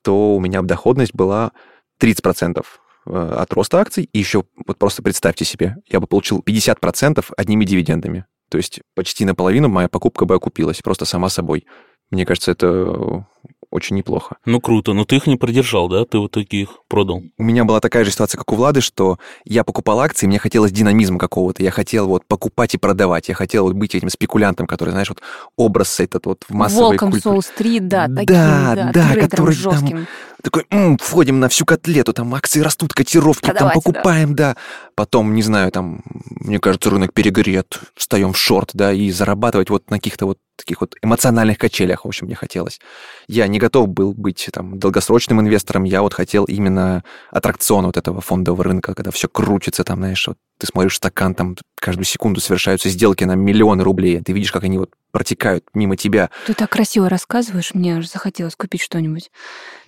то 0.03 0.35
у 0.35 0.41
меня 0.41 0.63
бы 0.63 0.69
доходность 0.69 1.15
была 1.15 1.53
30% 2.01 2.65
э, 3.07 3.11
от 3.11 3.53
роста 3.53 3.81
акций, 3.81 4.09
и 4.13 4.19
еще 4.19 4.45
вот 4.67 4.79
просто 4.79 5.03
представьте 5.03 5.45
себе, 5.45 5.77
я 5.89 6.01
бы 6.01 6.07
получил 6.07 6.43
50% 6.47 7.25
одними 7.37 7.65
дивидендами. 7.65 8.27
То 8.51 8.59
есть 8.59 8.81
почти 8.95 9.25
наполовину 9.25 9.69
моя 9.69 9.89
покупка 9.89 10.27
бы 10.27 10.35
окупилась 10.35 10.83
просто 10.83 11.05
сама 11.05 11.29
собой. 11.31 11.67
Мне 12.11 12.27
кажется, 12.27 12.51
это 12.51 13.25
очень 13.73 13.97
неплохо. 13.97 14.37
Ну, 14.45 14.61
круто. 14.61 14.93
Но 14.93 15.07
ты 15.07 15.17
их 15.17 15.27
не 15.27 15.37
продержал, 15.37 15.89
да? 15.89 16.05
Ты 16.05 16.19
в 16.19 16.27
итоге 16.27 16.61
их 16.61 16.69
продал. 16.89 17.23
У 17.39 17.43
меня 17.43 17.65
была 17.65 17.81
такая 17.81 18.05
же 18.05 18.11
ситуация, 18.11 18.37
как 18.37 18.53
у 18.53 18.57
Влады, 18.57 18.83
что 18.83 19.19
я 19.47 19.65
покупал 19.65 19.99
акции, 20.01 20.27
мне 20.27 20.39
хотелось 20.39 20.73
динамизма 20.73 21.19
какого-то. 21.19 21.63
Я 21.63 21.71
хотел 21.71 22.07
вот 22.07 22.27
покупать 22.27 22.75
и 22.75 22.79
продавать. 22.79 23.31
Я 23.31 23.35
хотел 23.35 23.65
вот 23.65 23.73
быть 23.73 23.95
этим 23.95 24.11
спекулянтом, 24.11 24.67
который, 24.67 24.91
знаешь, 24.91 25.09
вот 25.09 25.23
образ 25.57 26.01
этот 26.01 26.27
вот 26.27 26.45
в 26.47 26.53
массовой 26.53 26.91
Волком 26.91 27.13
культуре. 27.13 27.41
Солл-стрит, 27.41 27.89
да, 27.89 28.09
таким, 28.09 28.27
Да, 28.27 28.75
да, 28.75 28.91
да, 28.93 29.15
который 29.15 29.29
там 29.29 29.53
жестким. 29.53 30.07
Такой, 30.43 30.67
«М, 30.71 30.99
входим 30.99 31.41
на 31.41 31.49
всю 31.49 31.65
котлету, 31.65 32.13
там 32.13 32.35
акции 32.35 32.61
растут, 32.61 32.93
котировки, 32.93 33.47
там 33.47 33.53
Продавайте, 33.53 33.81
да. 33.81 33.93
покупаем, 33.93 34.35
да. 34.35 34.57
Потом, 34.95 35.35
не 35.35 35.43
знаю, 35.43 35.71
там, 35.71 36.03
мне 36.41 36.59
кажется, 36.59 36.91
рынок 36.91 37.13
перегрет, 37.13 37.81
встаем 37.97 38.33
в 38.33 38.39
шорт, 38.39 38.71
да, 38.75 38.93
и 38.93 39.11
зарабатывать 39.11 39.71
вот 39.71 39.91
на 39.91 39.97
каких-то 39.97 40.27
вот 40.27 40.39
таких 40.57 40.81
вот 40.81 40.95
эмоциональных 41.03 41.59
качелях, 41.59 42.05
в 42.05 42.09
общем, 42.09 42.27
мне 42.27 42.35
хотелось. 42.35 42.81
Я 43.27 43.47
не 43.49 43.59
готов 43.59 43.89
был 43.89 44.13
быть 44.13 44.49
там 44.53 44.79
долгосрочным 44.79 45.41
инвестором, 45.41 45.85
я 45.85 46.03
вот 46.03 46.15
хотел 46.15 46.45
именно 46.45 47.03
аттракцион 47.31 47.87
вот 47.87 47.97
этого 47.97 48.21
фондового 48.21 48.65
рынка, 48.65 48.95
когда 48.95 49.11
все 49.11 49.29
крутится, 49.29 49.83
там, 49.83 49.99
знаешь, 49.99 50.29
вот 50.29 50.37
ты 50.63 50.69
смотришь 50.69 50.97
стакан, 50.97 51.35
там 51.35 51.57
каждую 51.75 52.05
секунду 52.05 52.41
совершаются 52.41 52.89
сделки 52.89 53.25
на 53.25 53.35
миллионы 53.35 53.83
рублей, 53.83 54.21
ты 54.21 54.33
видишь, 54.33 54.53
как 54.53 54.63
они 54.63 54.79
вот 54.79 54.91
протекают 55.11 55.65
мимо 55.75 55.97
тебя. 55.97 56.31
Ты 56.47 56.55
так 56.55 56.71
красиво 56.71 57.09
рассказываешь, 57.09 57.75
мне 57.75 57.97
аж 57.97 58.09
захотелось 58.09 58.55
купить 58.55 58.81
что-нибудь. 58.81 59.33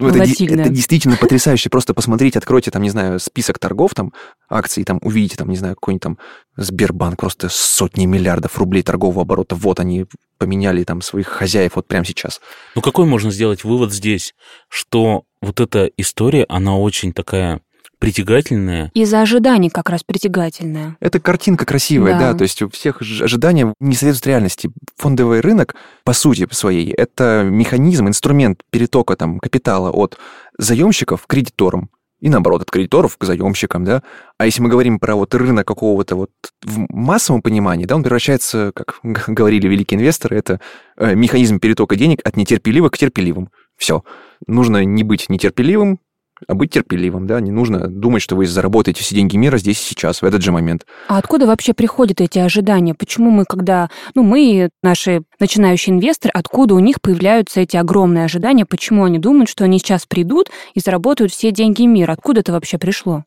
Ну, 0.01 0.09
это, 0.09 0.19
это 0.19 0.69
действительно 0.71 1.17
потрясающе. 1.17 1.71
Просто 1.71 1.95
посмотрите, 1.95 2.39
откройте 2.41 2.73
там, 2.73 2.83
не 2.83 2.91
знаю, 2.91 3.21
список 3.21 3.61
торгов, 3.61 3.95
там, 3.95 4.13
акций, 4.49 4.83
там, 4.83 4.99
увидите, 5.01 5.37
там, 5.37 5.49
не 5.49 5.57
знаю, 5.57 5.77
какой-нибудь 5.77 6.03
там 6.03 6.19
Сбербанк, 6.57 7.21
просто 7.21 7.49
сотни 7.49 8.05
миллиардов 8.05 8.59
рублей 8.59 8.83
торгового 8.83 9.23
оборота. 9.23 9.55
Вот 9.55 9.79
они 9.79 10.07
поменяли 10.39 10.83
там 10.83 11.03
своих 11.03 11.29
хозяев 11.29 11.77
вот 11.77 11.87
прямо 11.87 12.05
сейчас. 12.05 12.41
Ну, 12.75 12.83
какой 12.83 13.07
можно 13.07 13.31
сделать 13.31 13.63
вывод 13.63 13.93
здесь? 13.93 14.35
Что 14.69 15.23
вот 15.41 15.61
эта 15.61 15.89
история, 15.97 16.45
она 16.49 16.77
очень 16.77 17.13
такая 17.13 17.61
притягательная. 18.05 18.91
Из-за 18.93 19.23
ожиданий 19.23 19.71
как 19.71 19.89
раз 19.89 20.03
притягательная. 20.05 20.99
Это 21.01 21.21
картинка 21.21 21.65
красивая, 21.65 22.13
да. 22.13 22.33
Да. 22.33 22.39
то 22.39 22.43
есть 22.43 22.61
у 22.61 22.69
всех 22.69 23.01
ожидания 23.01 23.73
не 23.81 23.95
соответствуют 23.95 24.27
реальности. 24.27 24.71
Фондовый 24.99 25.41
рынок, 25.41 25.75
по 26.05 26.13
сути 26.13 26.47
своей, 26.51 26.93
это 26.93 27.49
механизм, 27.51 28.07
инструмент 28.07 28.61
перетока 28.71 29.17
там, 29.17 29.41
капитала 29.41 29.91
от 29.91 30.19
заемщиков 30.59 31.23
к 31.23 31.31
кредиторам. 31.31 31.89
И 32.21 32.29
наоборот, 32.29 32.61
от 32.61 32.71
кредиторов 32.71 33.17
к 33.17 33.25
заемщикам, 33.25 33.85
да. 33.85 34.03
А 34.37 34.45
если 34.45 34.61
мы 34.61 34.69
говорим 34.69 34.99
про 34.99 35.17
вот 35.17 35.35
рынок 35.35 35.67
какого-то 35.67 36.17
вот 36.17 36.31
в 36.63 36.85
массовом 36.91 37.41
понимании, 37.41 37.87
да, 37.87 37.97
он 37.97 38.03
превращается, 38.03 38.73
как 38.75 39.01
говорили 39.03 39.67
великие 39.67 39.99
инвесторы, 39.99 40.37
это 40.37 40.61
э, 40.99 41.15
механизм 41.15 41.59
перетока 41.59 41.97
денег 41.97 42.21
от 42.23 42.37
нетерпеливых 42.37 42.93
к 42.93 42.99
терпеливым. 42.99 43.49
Все. 43.79 44.05
Нужно 44.47 44.85
не 44.85 45.05
быть 45.05 45.31
нетерпеливым, 45.31 46.01
а 46.47 46.55
быть 46.55 46.71
терпеливым, 46.71 47.27
да. 47.27 47.41
Не 47.41 47.51
нужно 47.51 47.89
думать, 47.89 48.23
что 48.23 48.37
вы 48.37 48.47
заработаете 48.47 49.03
все 49.03 49.15
деньги 49.15 49.37
мира 49.37 49.59
здесь 49.59 49.81
и 49.81 49.85
сейчас, 49.85 50.23
в 50.23 50.25
этот 50.25 50.43
же 50.43 50.53
момент. 50.53 50.87
А 51.09 51.19
откуда 51.19 51.47
вообще 51.47 51.73
приходят 51.73 52.21
эти 52.21 52.39
ожидания? 52.39 52.95
Почему 52.95 53.31
мы, 53.31 53.45
когда, 53.45 53.89
ну, 54.15 54.23
мы, 54.23 54.71
наши 54.83 55.23
начинающие 55.41 55.95
инвесторы, 55.95 56.33
откуда 56.35 56.75
у 56.75 56.81
них 56.81 57.01
появляются 57.01 57.61
эти 57.61 57.77
огромные 57.77 58.25
ожидания? 58.25 58.67
Почему 58.67 59.05
они 59.05 59.19
думают, 59.19 59.49
что 59.49 59.65
они 59.65 59.79
сейчас 59.79 60.07
придут 60.07 60.51
и 60.75 60.81
заработают 60.81 61.33
все 61.33 61.51
деньги 61.51 61.83
мира? 61.83 62.13
Откуда 62.13 62.41
это 62.41 62.53
вообще 62.53 62.79
пришло? 62.79 63.25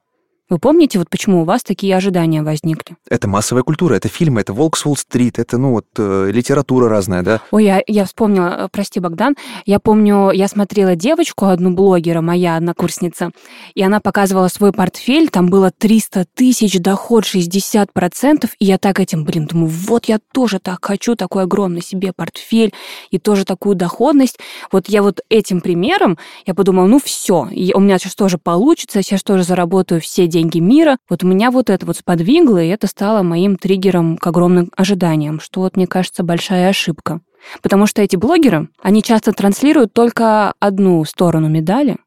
Вы 0.49 0.59
помните, 0.59 0.97
вот 0.97 1.09
почему 1.09 1.41
у 1.41 1.43
вас 1.43 1.61
такие 1.61 1.93
ожидания 1.93 2.41
возникли? 2.41 2.95
Это 3.09 3.27
массовая 3.27 3.63
культура, 3.63 3.95
это 3.95 4.07
фильмы, 4.07 4.39
это 4.39 4.53
«Волк 4.53 4.77
с 4.77 4.85
Уолл-стрит», 4.85 5.39
это, 5.39 5.57
ну, 5.57 5.71
вот, 5.71 5.87
э, 5.97 6.31
литература 6.31 6.87
разная, 6.87 7.21
да. 7.21 7.41
Ой, 7.51 7.65
я, 7.65 7.81
я 7.85 8.05
вспомнила, 8.05 8.55
э, 8.57 8.67
прости, 8.71 9.01
Богдан, 9.01 9.35
я 9.65 9.79
помню, 9.79 10.31
я 10.31 10.47
смотрела 10.47 10.95
девочку, 10.95 11.47
одну 11.47 11.71
блогера, 11.71 12.21
моя 12.21 12.55
однокурсница, 12.55 13.31
и 13.75 13.83
она 13.83 13.99
показывала 13.99 14.47
свой 14.47 14.71
портфель, 14.71 15.27
там 15.27 15.49
было 15.49 15.69
300 15.69 16.25
тысяч, 16.33 16.79
доход 16.79 17.25
60%, 17.25 18.49
и 18.57 18.65
я 18.65 18.77
так 18.77 19.01
этим, 19.01 19.25
блин, 19.25 19.47
думаю, 19.47 19.67
вот 19.67 20.05
я 20.05 20.17
тоже 20.31 20.59
так 20.59 20.85
хочу, 20.85 21.17
такой 21.17 21.43
огромный 21.43 21.81
себе 21.81 22.13
портфель, 22.13 22.73
и 23.11 23.19
тоже 23.19 23.43
такую 23.43 23.75
доходность. 23.75 24.39
Вот 24.71 24.87
я 24.87 25.03
вот 25.03 25.19
этим 25.27 25.59
примером, 25.59 26.17
я 26.45 26.53
подумала, 26.53 26.87
ну 26.87 27.01
все, 27.03 27.49
у 27.73 27.79
меня 27.81 27.99
сейчас 27.99 28.15
тоже 28.15 28.37
получится, 28.37 28.99
я 28.99 29.03
сейчас 29.03 29.23
тоже 29.23 29.43
заработаю 29.43 29.99
все 29.99 30.25
деньги 30.25 30.36
мира. 30.59 30.97
Вот 31.09 31.23
меня 31.23 31.51
вот 31.51 31.69
это 31.69 31.85
вот 31.85 31.97
сподвигло, 31.97 32.61
и 32.61 32.67
это 32.67 32.87
стало 32.87 33.23
моим 33.23 33.57
триггером 33.57 34.17
к 34.17 34.27
огромным 34.27 34.71
ожиданиям, 34.75 35.39
что 35.39 35.61
вот, 35.61 35.75
мне 35.75 35.87
кажется, 35.87 36.23
большая 36.23 36.69
ошибка. 36.69 37.21
Потому 37.61 37.85
что 37.85 38.01
эти 38.01 38.15
блогеры, 38.15 38.69
они 38.81 39.03
часто 39.03 39.31
транслируют 39.31 39.93
только 39.93 40.53
одну 40.59 41.03
сторону 41.05 41.49
медали, 41.49 41.97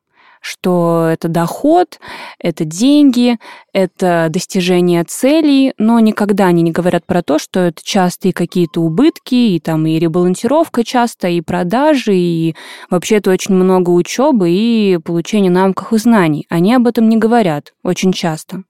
что 0.40 1.08
это 1.10 1.28
доход, 1.28 1.98
это 2.38 2.64
деньги, 2.64 3.38
это 3.72 4.28
достижение 4.30 5.04
целей, 5.04 5.74
но 5.78 6.00
никогда 6.00 6.46
они 6.46 6.62
не 6.62 6.72
говорят 6.72 7.06
про 7.06 7.22
то, 7.22 7.38
что 7.38 7.60
это 7.60 7.82
часто 7.84 8.28
и 8.28 8.32
какие-то 8.32 8.80
убытки, 8.80 9.34
и 9.34 9.60
там 9.60 9.86
и 9.86 9.98
ребалансировка 9.98 10.84
часто, 10.84 11.28
и 11.28 11.40
продажи, 11.40 12.16
и 12.16 12.56
вообще 12.88 13.16
это 13.16 13.30
очень 13.30 13.54
много 13.54 13.90
учебы 13.90 14.50
и 14.50 14.98
получения 15.04 15.50
навыков 15.50 15.92
и 15.92 15.98
знаний. 15.98 16.46
Они 16.48 16.74
об 16.74 16.86
этом 16.86 17.08
не 17.08 17.16
говорят 17.16 17.74
очень 17.82 18.12
часто. 18.12 18.64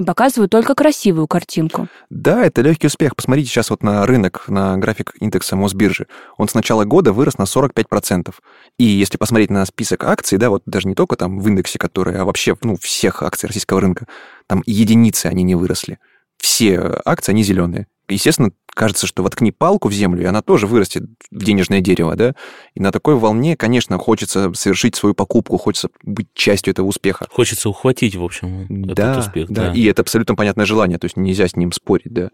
И 0.00 0.02
показывают 0.02 0.50
только 0.50 0.74
красивую 0.74 1.26
картинку. 1.26 1.86
Да, 2.08 2.42
это 2.42 2.62
легкий 2.62 2.86
успех. 2.86 3.14
Посмотрите 3.14 3.50
сейчас 3.50 3.68
вот 3.68 3.82
на 3.82 4.06
рынок, 4.06 4.48
на 4.48 4.78
график 4.78 5.12
индекса 5.20 5.56
Мосбиржи. 5.56 6.06
Он 6.38 6.48
с 6.48 6.54
начала 6.54 6.84
года 6.84 7.12
вырос 7.12 7.36
на 7.36 7.42
45%. 7.42 8.34
И 8.78 8.84
если 8.84 9.18
посмотреть 9.18 9.50
на 9.50 9.66
список 9.66 10.04
акций, 10.04 10.38
да, 10.38 10.48
вот 10.48 10.62
даже 10.64 10.88
не 10.88 10.94
только 10.94 11.16
там 11.16 11.38
в 11.38 11.46
индексе, 11.46 11.78
которые, 11.78 12.16
а 12.16 12.24
вообще, 12.24 12.56
ну, 12.62 12.78
всех 12.80 13.22
акций 13.22 13.46
российского 13.46 13.82
рынка, 13.82 14.06
там 14.46 14.62
единицы 14.64 15.26
они 15.26 15.42
не 15.42 15.54
выросли. 15.54 15.98
Все 16.38 17.02
акции, 17.04 17.32
они 17.32 17.42
зеленые. 17.42 17.86
Естественно, 18.14 18.50
кажется, 18.66 19.06
что 19.06 19.22
воткни 19.22 19.52
палку 19.52 19.88
в 19.88 19.92
землю, 19.92 20.22
и 20.22 20.26
она 20.26 20.42
тоже 20.42 20.66
вырастет 20.66 21.04
в 21.30 21.44
денежное 21.44 21.80
дерево, 21.80 22.16
да? 22.16 22.34
И 22.74 22.80
на 22.80 22.92
такой 22.92 23.14
волне, 23.14 23.56
конечно, 23.56 23.98
хочется 23.98 24.52
совершить 24.54 24.96
свою 24.96 25.14
покупку, 25.14 25.58
хочется 25.58 25.88
быть 26.02 26.28
частью 26.34 26.72
этого 26.72 26.86
успеха. 26.86 27.26
Хочется 27.30 27.68
ухватить, 27.68 28.16
в 28.16 28.24
общем, 28.24 28.66
да, 28.68 29.12
этот 29.12 29.26
успех. 29.26 29.50
Да, 29.50 29.72
и 29.72 29.84
это 29.84 30.02
абсолютно 30.02 30.34
понятное 30.34 30.66
желание, 30.66 30.98
то 30.98 31.06
есть 31.06 31.16
нельзя 31.16 31.48
с 31.48 31.56
ним 31.56 31.72
спорить, 31.72 32.12
да. 32.12 32.30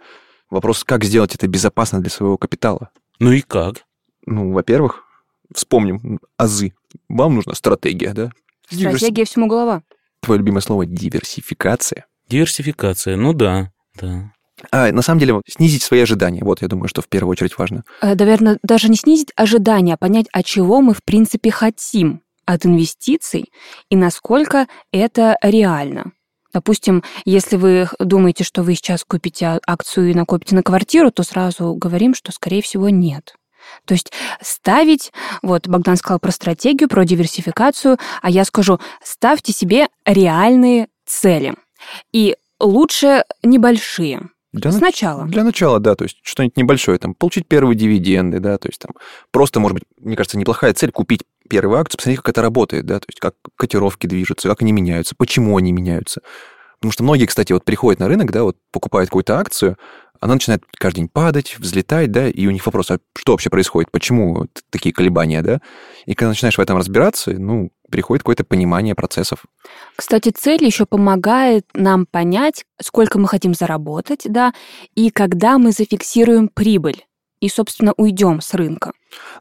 Вопрос, 0.51 0.85
как 0.85 1.05
сделать 1.05 1.35
это 1.35 1.49
безопасно 1.49 2.01
для 2.01 2.11
своего 2.11 2.39
капитала? 2.39 2.91
Ну 3.19 3.33
и 3.33 3.41
как? 3.41 3.85
Ну, 4.27 4.53
во-первых, 4.53 5.05
вспомним 5.55 6.21
азы. 6.37 6.75
Вам 7.09 7.37
нужна 7.37 7.55
стратегия, 7.55 8.13
да? 8.13 8.31
Стратегия 8.71 9.25
всему 9.25 9.47
голова. 9.47 9.83
Твое 10.21 10.39
любимое 10.39 10.61
слово– 10.61 10.87
диверсификация. 10.87 12.07
Диверсификация, 12.29 13.17
ну 13.17 13.33
да, 13.33 13.73
да. 13.95 14.33
А, 14.71 14.93
на 14.93 15.03
самом 15.03 15.21
деле, 15.21 15.41
снизить 15.49 15.83
свои 15.83 16.01
ожидания. 16.01 16.43
Вот, 16.43 16.63
я 16.63 16.69
думаю, 16.69 16.89
что 16.89 17.03
в 17.03 17.09
первую 17.09 17.33
очередь 17.33 17.57
важно. 17.59 17.85
Э, 18.01 18.15
Наверное, 18.15 18.59
даже 18.63 18.89
не 18.89 18.97
снизить 18.97 19.33
ожидания, 19.37 19.95
а 19.95 19.97
понять, 19.97 20.27
а 20.33 20.43
чего 20.43 20.81
мы, 20.81 20.95
в 20.95 21.03
принципе, 21.05 21.51
хотим 21.51 22.23
от 22.45 22.65
инвестиций 22.65 23.51
и 23.91 23.97
насколько 23.97 24.67
это 24.93 25.37
реально. 25.43 26.13
Допустим, 26.53 27.03
если 27.25 27.57
вы 27.57 27.89
думаете, 27.99 28.45
что 28.45 28.63
вы 28.63 28.77
сейчас 28.77 29.05
купите 29.05 29.47
а- 29.47 29.61
акцию 29.67 30.11
и 30.11 30.15
накопите 30.15 30.55
на 30.55 30.63
квартиру, 30.63 31.11
то 31.11 31.23
сразу 31.23 31.75
говорим, 31.75 32.15
что, 32.15 32.33
скорее 32.33 32.63
всего, 32.63 32.89
нет. 32.89 33.35
То 33.85 33.95
есть 33.95 34.13
ставить, 34.41 35.13
вот 35.43 35.67
Богдан 35.67 35.97
сказал 35.97 36.19
про 36.21 36.31
стратегию, 36.31 36.89
про 36.89 37.05
диверсификацию, 37.05 37.99
а 38.23 38.31
я 38.31 38.45
скажу, 38.45 38.79
ставьте 39.03 39.53
себе 39.53 39.89
реальные 40.05 40.89
цели. 41.05 41.55
И 42.13 42.37
лучше 42.61 43.25
небольшие. 43.43 44.31
Для, 44.57 44.71
нач- 44.71 44.79
Сначала. 44.79 45.27
для 45.27 45.45
начала, 45.45 45.81
да, 45.81 45.95
то 45.95 46.05
есть 46.05 46.19
что-нибудь 46.23 46.57
небольшое, 46.57 46.99
там, 46.99 47.15
получить 47.15 47.47
первые 47.47 47.77
дивиденды, 47.77 48.41
да, 48.41 48.59
то 48.59 48.69
есть 48.69 48.81
там 48.81 48.93
просто, 49.31 49.61
может 49.61 49.75
быть, 49.75 49.85
мне 50.01 50.17
кажется, 50.17 50.39
неплохая 50.39 50.73
цель 50.73 50.91
купить 50.91 51.23
первую 51.49 51.79
акцию, 51.79 51.99
посмотреть, 51.99 52.19
как 52.19 52.31
это 52.31 52.43
работает, 52.43 52.87
да, 52.87 52.99
то 52.99 53.07
есть 53.09 53.21
как 53.21 53.35
котировки 53.57 54.07
движутся, 54.07 54.49
как 54.49 54.63
они 54.63 54.73
меняются, 54.73 55.15
почему 55.17 55.57
они 55.57 55.73
меняются. 55.73 56.23
Потому 56.79 56.93
что 56.93 57.05
многие, 57.05 57.27
кстати, 57.27 57.53
вот 57.53 57.65
приходят 57.65 58.01
на 58.01 58.09
рынок, 58.09 58.33
да, 58.33 58.43
вот 58.43 58.57
покупают 58.71 59.11
какую-то 59.11 59.39
акцию, 59.39 59.77
она 60.21 60.35
начинает 60.35 60.63
каждый 60.79 61.01
день 61.01 61.09
падать, 61.09 61.57
взлетать, 61.59 62.11
да, 62.11 62.29
и 62.29 62.47
у 62.47 62.51
них 62.51 62.65
вопрос, 62.65 62.91
а 62.91 62.99
что 63.17 63.33
вообще 63.33 63.51
происходит, 63.51 63.91
почему 63.91 64.47
такие 64.71 64.95
колебания, 64.95 65.43
да? 65.43 65.61
И 66.07 66.15
когда 66.15 66.31
начинаешь 66.31 66.57
в 66.57 66.61
этом 66.61 66.79
разбираться, 66.79 67.33
ну, 67.33 67.71
приходит 67.91 68.23
какое-то 68.23 68.45
понимание 68.45 68.95
процессов. 68.95 69.45
Кстати, 69.97 70.31
цель 70.31 70.65
еще 70.65 70.87
помогает 70.87 71.67
нам 71.75 72.07
понять, 72.07 72.65
сколько 72.81 73.19
мы 73.19 73.29
хотим 73.29 73.55
заработать, 73.55 74.23
да, 74.25 74.53
и 74.95 75.11
когда 75.11 75.59
мы 75.59 75.73
зафиксируем 75.73 76.49
прибыль 76.49 77.05
и, 77.41 77.49
собственно, 77.49 77.93
уйдем 77.97 78.41
с 78.41 78.55
рынка. 78.55 78.93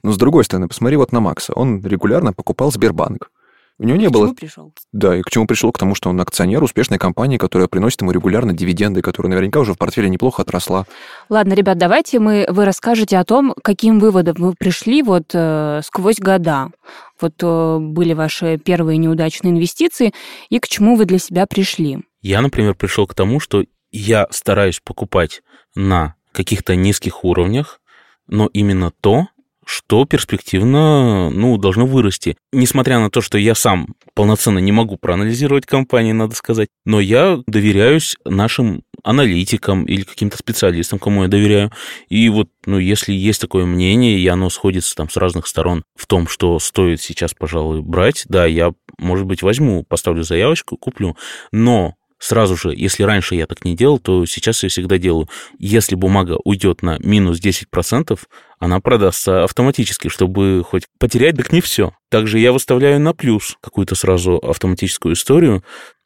Но 0.03 0.11
с 0.11 0.17
другой 0.17 0.43
стороны, 0.43 0.67
посмотри 0.67 0.97
вот 0.97 1.11
на 1.11 1.19
Макса. 1.19 1.53
Он 1.53 1.81
регулярно 1.85 2.33
покупал 2.33 2.71
Сбербанк. 2.71 3.29
У 3.77 3.83
него 3.83 3.97
не 3.97 4.07
К 4.07 4.11
было... 4.11 4.27
чему 4.27 4.35
пришел? 4.35 4.73
Да, 4.93 5.17
и 5.17 5.21
к 5.21 5.29
чему 5.29 5.47
пришел? 5.47 5.71
К 5.73 5.77
тому, 5.77 5.95
что 5.95 6.09
он 6.09 6.21
акционер 6.21 6.63
успешной 6.63 6.97
компании, 6.97 7.37
которая 7.37 7.67
приносит 7.67 8.01
ему 8.01 8.11
регулярно 8.11 8.53
дивиденды, 8.53 9.01
которая 9.01 9.31
наверняка 9.31 9.59
уже 9.59 9.73
в 9.73 9.77
портфеле 9.77 10.09
неплохо 10.09 10.43
отросла. 10.43 10.85
Ладно, 11.27 11.53
ребят, 11.53 11.77
давайте 11.77 12.19
мы, 12.19 12.45
вы 12.49 12.63
расскажете 12.63 13.17
о 13.17 13.25
том, 13.25 13.53
каким 13.63 13.99
выводом 13.99 14.35
вы 14.37 14.53
пришли 14.53 15.03
вот 15.03 15.31
э, 15.33 15.81
сквозь 15.83 16.19
года. 16.19 16.69
Вот 17.19 17.35
э, 17.41 17.77
были 17.79 18.13
ваши 18.13 18.57
первые 18.57 18.97
неудачные 18.97 19.51
инвестиции, 19.51 20.13
и 20.49 20.59
к 20.59 20.67
чему 20.67 20.95
вы 20.95 21.05
для 21.05 21.19
себя 21.19 21.45
пришли. 21.45 21.99
Я, 22.21 22.41
например, 22.41 22.75
пришел 22.75 23.07
к 23.07 23.13
тому, 23.13 23.39
что 23.39 23.63
я 23.91 24.27
стараюсь 24.31 24.79
покупать 24.79 25.41
на 25.75 26.15
каких-то 26.31 26.75
низких 26.75 27.23
уровнях, 27.23 27.79
но 28.27 28.49
именно 28.51 28.91
то, 28.91 29.27
что 29.65 30.05
перспективно 30.05 31.29
ну, 31.29 31.57
должно 31.57 31.85
вырасти. 31.85 32.37
Несмотря 32.53 32.99
на 32.99 33.09
то, 33.09 33.21
что 33.21 33.37
я 33.37 33.55
сам 33.55 33.95
полноценно 34.13 34.59
не 34.59 34.71
могу 34.71 34.97
проанализировать 34.97 35.65
компании, 35.65 36.11
надо 36.11 36.35
сказать, 36.35 36.69
но 36.85 36.99
я 36.99 37.39
доверяюсь 37.47 38.15
нашим 38.23 38.83
аналитикам 39.03 39.85
или 39.85 40.03
каким-то 40.03 40.37
специалистам, 40.37 40.99
кому 40.99 41.23
я 41.23 41.27
доверяю. 41.29 41.71
И 42.09 42.29
вот, 42.29 42.49
ну, 42.65 42.79
если 42.79 43.13
есть 43.13 43.41
такое 43.41 43.65
мнение, 43.65 44.17
и 44.17 44.27
оно 44.27 44.49
сходится 44.49 44.95
там 44.95 45.09
с 45.09 45.17
разных 45.17 45.47
сторон 45.47 45.83
в 45.95 46.07
том, 46.07 46.27
что 46.27 46.57
стоит 46.59 47.01
сейчас, 47.01 47.33
пожалуй, 47.33 47.81
брать, 47.81 48.25
да, 48.29 48.45
я, 48.45 48.73
может 48.97 49.25
быть, 49.25 49.41
возьму, 49.41 49.83
поставлю 49.83 50.23
заявочку, 50.23 50.77
куплю, 50.77 51.17
но 51.51 51.95
сразу 52.25 52.55
же, 52.57 52.73
если 52.75 53.03
раньше 53.03 53.35
я 53.35 53.45
так 53.45 53.63
не 53.63 53.75
делал, 53.75 53.99
то 53.99 54.25
сейчас 54.25 54.63
я 54.63 54.69
всегда 54.69 54.97
делаю. 54.97 55.29
Если 55.59 55.95
бумага 55.95 56.37
уйдет 56.43 56.81
на 56.81 56.97
минус 56.99 57.39
10%, 57.39 58.19
она 58.59 58.79
продастся 58.79 59.43
автоматически, 59.43 60.07
чтобы 60.07 60.63
хоть 60.67 60.85
потерять, 60.99 61.37
так 61.37 61.51
не 61.51 61.61
все. 61.61 61.93
Также 62.09 62.39
я 62.39 62.51
выставляю 62.51 62.99
на 62.99 63.13
плюс 63.13 63.57
какую-то 63.61 63.95
сразу 63.95 64.37
автоматическую 64.37 65.13
историю. 65.13 65.63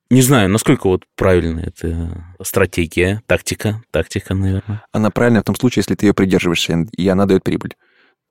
Не 0.10 0.22
знаю, 0.22 0.50
насколько 0.50 0.88
вот 0.88 1.04
правильно 1.16 1.62
это 1.62 2.26
стратегия, 2.42 3.22
тактика, 3.28 3.82
тактика, 3.92 4.34
наверное. 4.34 4.84
Она 4.92 5.12
правильная 5.12 5.42
в 5.42 5.46
том 5.46 5.56
случае, 5.56 5.82
если 5.82 5.96
ты 5.96 6.08
ее 6.08 6.14
придерживаешься, 6.14 6.88
и 6.98 7.08
она 7.08 7.28
дает 7.28 7.44
прибыль. 7.44 7.76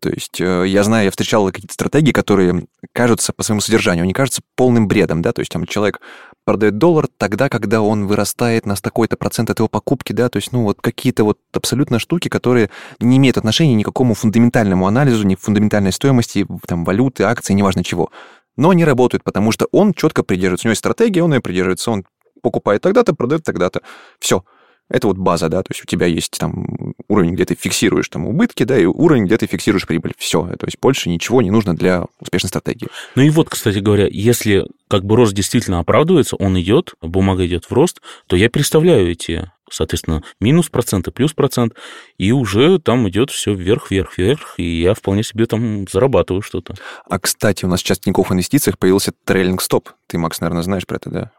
То 0.01 0.11
есть 0.11 0.41
э, 0.41 0.65
я 0.67 0.85
знаю, 0.85 1.07
я 1.07 1.11
встречал 1.11 1.47
какие-то 1.47 1.75
стратегии, 1.75 2.13
которые 2.13 2.67
кажутся 2.93 3.33
по 3.33 3.43
своему 3.43 3.61
содержанию, 3.61 4.05
они 4.05 4.13
кажутся 4.13 4.43
полным 4.55 4.87
бредом, 4.87 5.23
да, 5.23 5.33
то 5.33 5.41
есть 5.41 5.51
там 5.51 5.67
человек 5.67 6.01
продает 6.45 6.79
доллар 6.79 7.09
тогда, 7.19 7.49
когда 7.49 7.83
он 7.83 8.07
вырастает 8.07 8.65
на 8.65 8.75
такой-то 8.75 9.17
процент 9.17 9.51
от 9.51 9.59
его 9.59 9.69
покупки, 9.69 10.13
да, 10.13 10.29
то 10.29 10.37
есть, 10.37 10.53
ну, 10.53 10.63
вот 10.63 10.81
какие-то 10.81 11.25
вот 11.25 11.39
абсолютно 11.53 11.99
штуки, 11.99 12.29
которые 12.29 12.71
не 13.01 13.19
имеют 13.19 13.37
отношения 13.37 13.75
ни 13.75 13.83
к 13.83 13.87
какому 13.87 14.15
фундаментальному 14.15 14.87
анализу, 14.87 15.27
ни 15.27 15.35
к 15.35 15.41
фундаментальной 15.41 15.93
стоимости, 15.93 16.47
там, 16.67 16.85
валюты, 16.85 17.25
акций, 17.25 17.55
неважно 17.55 17.85
чего. 17.85 18.11
Но 18.57 18.71
они 18.71 18.85
работают, 18.85 19.25
потому 19.25 19.53
что 19.53 19.67
он 19.73 19.93
четко 19.93 20.23
придерживается. 20.23 20.67
У 20.67 20.69
него 20.69 20.73
есть 20.73 20.81
стратегия, 20.81 21.23
он 21.23 21.35
ее 21.35 21.41
придерживается, 21.41 21.91
он 21.91 22.05
покупает 22.41 22.83
тогда-то, 22.83 23.15
продает 23.15 23.43
тогда-то. 23.43 23.83
Все. 24.19 24.43
Это 24.89 25.07
вот 25.09 25.19
база, 25.19 25.51
да, 25.51 25.63
то 25.63 25.71
есть 25.73 25.83
у 25.83 25.87
тебя 25.87 26.07
есть 26.07 26.39
там 26.39 26.95
уровень, 27.09 27.35
где 27.35 27.45
ты 27.45 27.55
фиксируешь 27.55 28.09
там 28.09 28.27
убытки, 28.27 28.65
да, 28.65 28.79
и 28.79 28.85
уровень, 28.85 29.25
где 29.25 29.37
ты 29.37 29.47
фиксируешь 29.47 29.87
прибыль. 29.87 30.13
Все, 30.19 30.47
то 30.59 30.67
есть 30.67 30.79
больше 30.81 31.09
ничего 31.09 31.43
не 31.43 31.51
нужно 31.51 31.75
для 31.75 32.05
успешной 32.21 32.49
стратегии. 32.49 32.89
Ну 33.15 33.23
и 33.23 33.31
вот, 33.31 33.49
кстати 33.49 33.79
говоря, 33.79 34.07
если 34.11 34.67
как 34.89 35.05
бы 35.05 35.17
рост 35.17 35.35
действительно 35.35 35.81
оправдывается, 35.81 36.37
он 36.37 36.59
идет, 36.61 36.95
бумага 37.01 37.47
идет 37.47 37.65
в 37.65 37.73
рост, 37.73 38.01
то 38.27 38.37
я 38.37 38.51
представляю 38.51 39.11
эти, 39.11 39.51
соответственно, 39.71 40.23
минус 40.41 40.69
проценты, 40.69 41.11
плюс 41.11 41.33
процент, 41.33 41.75
и 42.19 42.33
уже 42.33 42.79
там 42.79 43.09
идет 43.09 43.31
все 43.31 43.55
вверх, 43.55 43.91
вверх, 43.91 44.17
вверх, 44.19 44.55
и 44.59 44.81
я 44.83 44.95
вполне 44.95 45.23
себе 45.23 45.47
там 45.47 45.87
зарабатываю 45.91 46.43
что-то. 46.43 46.75
А, 47.09 47.19
кстати, 47.19 47.65
у 47.65 47.69
нас 47.69 47.81
сейчас 47.81 47.99
в 47.99 48.03
Тинькофф 48.03 48.33
Инвестициях 48.33 48.79
появился 48.79 49.13
трейлинг 49.25 49.63
стоп. 49.63 49.91
Ты, 50.07 50.19
Макс, 50.19 50.41
наверное, 50.41 50.63
знаешь 50.63 50.87
про 50.87 50.97
это, 50.97 51.11
да? 51.11 51.33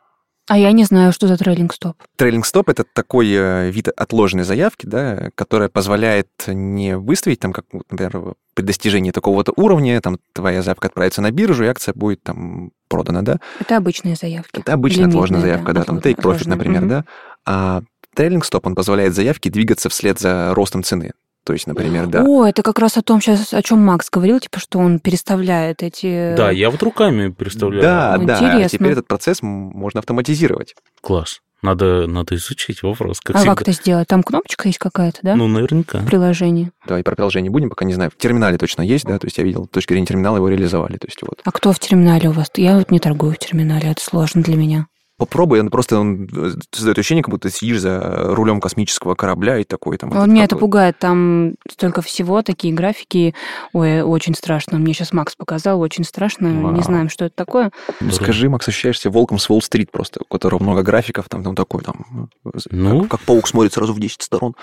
А 0.50 0.58
я 0.58 0.72
не 0.72 0.84
знаю, 0.84 1.14
что 1.14 1.28
за 1.28 1.38
трейлинг 1.38 1.74
стоп. 1.74 1.96
Трейлинг 2.18 2.44
стоп 2.44 2.70
это 2.70 2.84
такой 2.84 3.30
э, 3.32 3.70
вид 3.70 3.88
отложенной 3.88 4.44
заявки, 4.44 4.88
да, 4.88 5.30
которая 5.36 5.70
позволяет 5.70 6.28
не 6.48 6.98
выставить 6.98 7.40
там, 7.40 7.54
как, 7.54 7.66
например, 7.92 8.34
при 8.56 8.64
достижении 8.64 9.12
такого-то 9.12 9.54
уровня, 9.56 10.02
там 10.02 10.18
твоя 10.34 10.64
заявка 10.64 10.88
отправится 10.88 11.22
на 11.22 11.30
биржу, 11.30 11.66
и 11.66 11.68
акция 11.68 11.94
будет 11.94 12.24
там 12.24 12.72
продана, 12.88 13.22
да. 13.22 13.40
Это 13.60 13.78
обычные 13.78 14.16
заявки. 14.16 14.60
Это 14.60 14.74
обычная 14.74 15.04
Лимитные, 15.04 15.18
отложенная 15.18 15.42
заявка, 15.42 15.74
да, 15.74 15.84
там 15.84 15.98
отложенные, 15.98 16.16
take 16.16 16.24
profit, 16.24 16.50
например, 16.50 16.82
Мгм. 16.82 16.90
да. 16.90 17.06
А 17.46 17.82
трейлинг 18.16 18.44
стоп, 18.44 18.66
он 18.66 18.74
позволяет 18.74 19.14
заявке 19.14 19.52
двигаться 19.52 19.88
вслед 19.90 20.20
за 20.20 20.54
ростом 20.56 20.82
цены. 20.84 21.12
То 21.50 21.54
есть, 21.54 21.66
например, 21.66 22.06
да. 22.06 22.24
О, 22.24 22.46
это 22.46 22.62
как 22.62 22.78
раз 22.78 22.96
о 22.98 23.02
том 23.02 23.20
сейчас, 23.22 23.56
о 23.56 23.64
чем 23.64 23.84
Макс 23.84 24.12
говорил, 24.12 24.40
типа, 24.40 24.60
что 24.60 24.78
он 24.78 25.00
переставляет 25.00 25.82
эти... 25.82 26.36
Да, 26.38 26.52
я 26.52 26.70
вот 26.70 26.84
руками 26.84 27.30
представляю. 27.30 27.82
Да, 27.82 28.16
Ну, 28.20 28.26
да. 28.28 28.38
А 28.38 28.38
интересно. 28.38 28.78
теперь 28.78 28.92
этот 28.92 29.08
процесс 29.08 29.40
можно 29.42 30.00
автоматизировать. 30.00 30.76
Класс. 31.02 31.40
Надо, 31.64 32.06
надо 32.06 32.36
изучить 32.36 32.84
вопрос, 32.84 33.20
как 33.20 33.36
а 33.36 33.40
всегда. 33.40 33.56
как 33.56 33.64
это 33.64 33.72
сделать? 33.72 34.08
Там 34.08 34.22
кнопочка 34.22 34.68
есть 34.68 34.78
какая-то, 34.78 35.22
да? 35.24 35.36
Ну, 35.36 35.48
наверняка. 35.48 35.98
в 35.98 36.06
приложении. 36.06 36.70
Давай 36.86 37.02
про 37.02 37.16
приложение 37.16 37.50
будем, 37.50 37.72
пока 37.72 37.84
не 37.84 37.96
знаю. 37.96 38.12
В 38.12 38.18
терминале 38.22 38.60
точно 38.60 38.84
есть, 38.84 39.06
да, 39.06 39.18
то 39.18 39.26
есть 39.26 39.40
я 39.40 39.44
видел, 39.44 39.66
с 39.66 39.70
точки 39.70 39.94
зрения 39.94 40.06
терминала 40.06 40.36
его 40.36 40.50
реализовали. 40.50 40.98
То 40.98 41.08
есть 41.08 41.18
вот 41.24 41.42
А 41.44 41.52
кто 41.52 41.74
в 41.74 41.80
терминале 41.80 42.30
у 42.30 42.32
вас? 42.32 42.52
Я 42.58 42.78
вот 42.78 42.92
не 42.92 43.00
торгую 43.00 43.34
в 43.34 43.40
терминале, 43.40 43.90
это 43.90 44.04
сложно 44.04 44.44
для 44.44 44.56
меня. 44.56 44.86
Попробуй, 45.20 45.60
он 45.60 45.70
просто 45.70 46.00
он 46.00 46.30
э, 46.34 46.54
создает 46.72 46.98
ощущение, 46.98 47.24
как 47.24 47.32
будто 47.32 47.50
ты 47.50 47.56
сидишь 47.56 47.82
за 47.82 48.00
рулем 48.34 48.62
космического 48.62 49.16
корабля 49.16 49.60
и 49.60 49.66
такой 49.66 49.98
там. 49.98 50.12
Этот, 50.12 50.28
меня 50.28 50.46
это 50.46 50.56
пугает, 50.56 50.98
там 50.98 51.56
столько 51.70 52.02
всего, 52.02 52.42
такие 52.42 52.74
графики. 52.74 53.36
Ой, 53.74 54.02
очень 54.02 54.34
страшно. 54.34 54.80
Мне 54.80 54.94
сейчас 54.94 55.12
Макс 55.12 55.36
показал, 55.36 55.82
очень 55.82 56.06
страшно. 56.06 56.62
Вау. 56.62 56.74
Не 56.74 56.82
знаем, 56.82 57.10
что 57.10 57.26
это 57.26 57.36
такое. 57.36 57.72
Ну, 58.00 58.12
скажи, 58.12 58.50
Макс, 58.50 58.68
ощущаешься 58.68 59.10
волком 59.12 59.38
с 59.38 59.50
Уолл-стрит 59.50 59.92
просто, 59.92 60.22
у 60.22 60.26
которого 60.26 60.64
много 60.64 60.82
графиков, 60.82 61.28
там, 61.28 61.44
там 61.44 61.56
такой, 61.56 61.84
там, 61.84 62.30
Ну. 62.72 63.02
как, 63.02 63.12
как 63.12 63.20
паук 63.22 63.48
смотрит 63.48 63.74
сразу 63.74 63.94
в 63.94 64.00
10 64.00 64.22
сторон. 64.22 64.56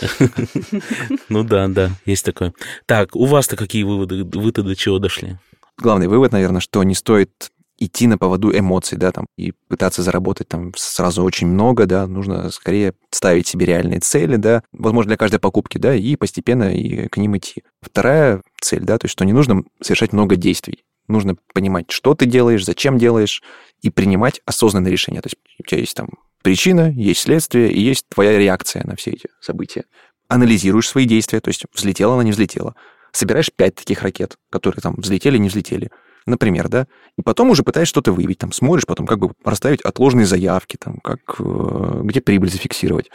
Ну 1.28 1.42
да, 1.42 1.66
да, 1.68 1.90
есть 2.04 2.24
такое. 2.24 2.52
Так, 2.86 3.16
у 3.16 3.26
вас-то 3.26 3.56
какие 3.56 3.82
выводы? 3.82 4.24
Вы-то 4.24 4.62
до 4.62 4.76
чего 4.76 4.98
дошли? 4.98 5.38
Главный 5.78 6.06
вывод, 6.06 6.32
наверное, 6.32 6.60
что 6.60 6.82
не 6.84 6.94
стоит 6.94 7.50
идти 7.78 8.06
на 8.06 8.18
поводу 8.18 8.56
эмоций, 8.56 8.96
да, 8.98 9.12
там, 9.12 9.26
и 9.36 9.52
пытаться 9.68 10.02
заработать 10.02 10.48
там 10.48 10.72
сразу 10.76 11.22
очень 11.22 11.46
много, 11.46 11.86
да, 11.86 12.06
нужно 12.06 12.50
скорее 12.50 12.94
ставить 13.10 13.46
себе 13.46 13.66
реальные 13.66 14.00
цели, 14.00 14.36
да, 14.36 14.62
возможно, 14.72 15.10
для 15.10 15.16
каждой 15.16 15.38
покупки, 15.40 15.78
да, 15.78 15.94
и 15.94 16.16
постепенно 16.16 16.74
и 16.74 17.08
к 17.08 17.16
ним 17.16 17.36
идти. 17.36 17.62
Вторая 17.82 18.42
цель, 18.60 18.84
да, 18.84 18.98
то 18.98 19.04
есть, 19.04 19.12
что 19.12 19.24
не 19.24 19.32
нужно 19.32 19.62
совершать 19.82 20.12
много 20.12 20.36
действий. 20.36 20.84
Нужно 21.08 21.36
понимать, 21.54 21.90
что 21.90 22.14
ты 22.14 22.26
делаешь, 22.26 22.64
зачем 22.64 22.98
делаешь, 22.98 23.42
и 23.80 23.90
принимать 23.90 24.40
осознанные 24.44 24.90
решения. 24.90 25.20
То 25.20 25.28
есть 25.28 25.36
у 25.60 25.62
тебя 25.62 25.80
есть 25.80 25.94
там 25.94 26.08
причина, 26.42 26.90
есть 26.90 27.20
следствие, 27.20 27.70
и 27.70 27.80
есть 27.80 28.06
твоя 28.08 28.38
реакция 28.38 28.84
на 28.84 28.96
все 28.96 29.12
эти 29.12 29.28
события. 29.40 29.84
Анализируешь 30.28 30.88
свои 30.88 31.04
действия, 31.04 31.40
то 31.40 31.48
есть 31.48 31.64
взлетела 31.72 32.14
она, 32.14 32.24
не 32.24 32.32
взлетела. 32.32 32.74
Собираешь 33.12 33.52
пять 33.54 33.76
таких 33.76 34.02
ракет, 34.02 34.36
которые 34.50 34.80
там 34.80 34.94
взлетели, 34.96 35.38
не 35.38 35.48
взлетели 35.48 35.90
например, 36.26 36.68
да, 36.68 36.86
и 37.16 37.22
потом 37.22 37.50
уже 37.50 37.62
пытаешься 37.62 37.90
что-то 37.90 38.12
выявить, 38.12 38.38
там, 38.38 38.52
смотришь 38.52 38.86
потом, 38.86 39.06
как 39.06 39.18
бы 39.18 39.32
расставить 39.44 39.80
отложенные 39.80 40.26
заявки, 40.26 40.76
там, 40.76 40.98
как, 40.98 41.20
э, 41.38 42.00
где 42.04 42.20
прибыль 42.20 42.50
зафиксировать. 42.50 43.10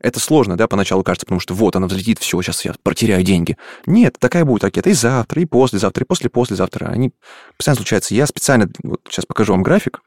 Это 0.00 0.18
сложно, 0.18 0.56
да, 0.56 0.66
поначалу 0.66 1.02
кажется, 1.02 1.26
потому 1.26 1.40
что 1.40 1.52
вот 1.52 1.76
она 1.76 1.86
взлетит, 1.86 2.18
все, 2.18 2.40
сейчас 2.40 2.64
я 2.64 2.74
потеряю 2.82 3.22
деньги. 3.22 3.58
Нет, 3.84 4.16
такая 4.18 4.46
будет 4.46 4.64
ракета 4.64 4.88
и 4.88 4.94
завтра, 4.94 5.42
и 5.42 5.44
послезавтра, 5.44 6.04
и 6.04 6.06
после-послезавтра. 6.06 6.86
Они 6.86 7.12
постоянно 7.56 7.76
случаются. 7.76 8.14
Я 8.14 8.26
специально, 8.26 8.70
вот 8.82 9.02
сейчас 9.08 9.26
покажу 9.26 9.52
вам 9.52 9.62
график 9.62 10.00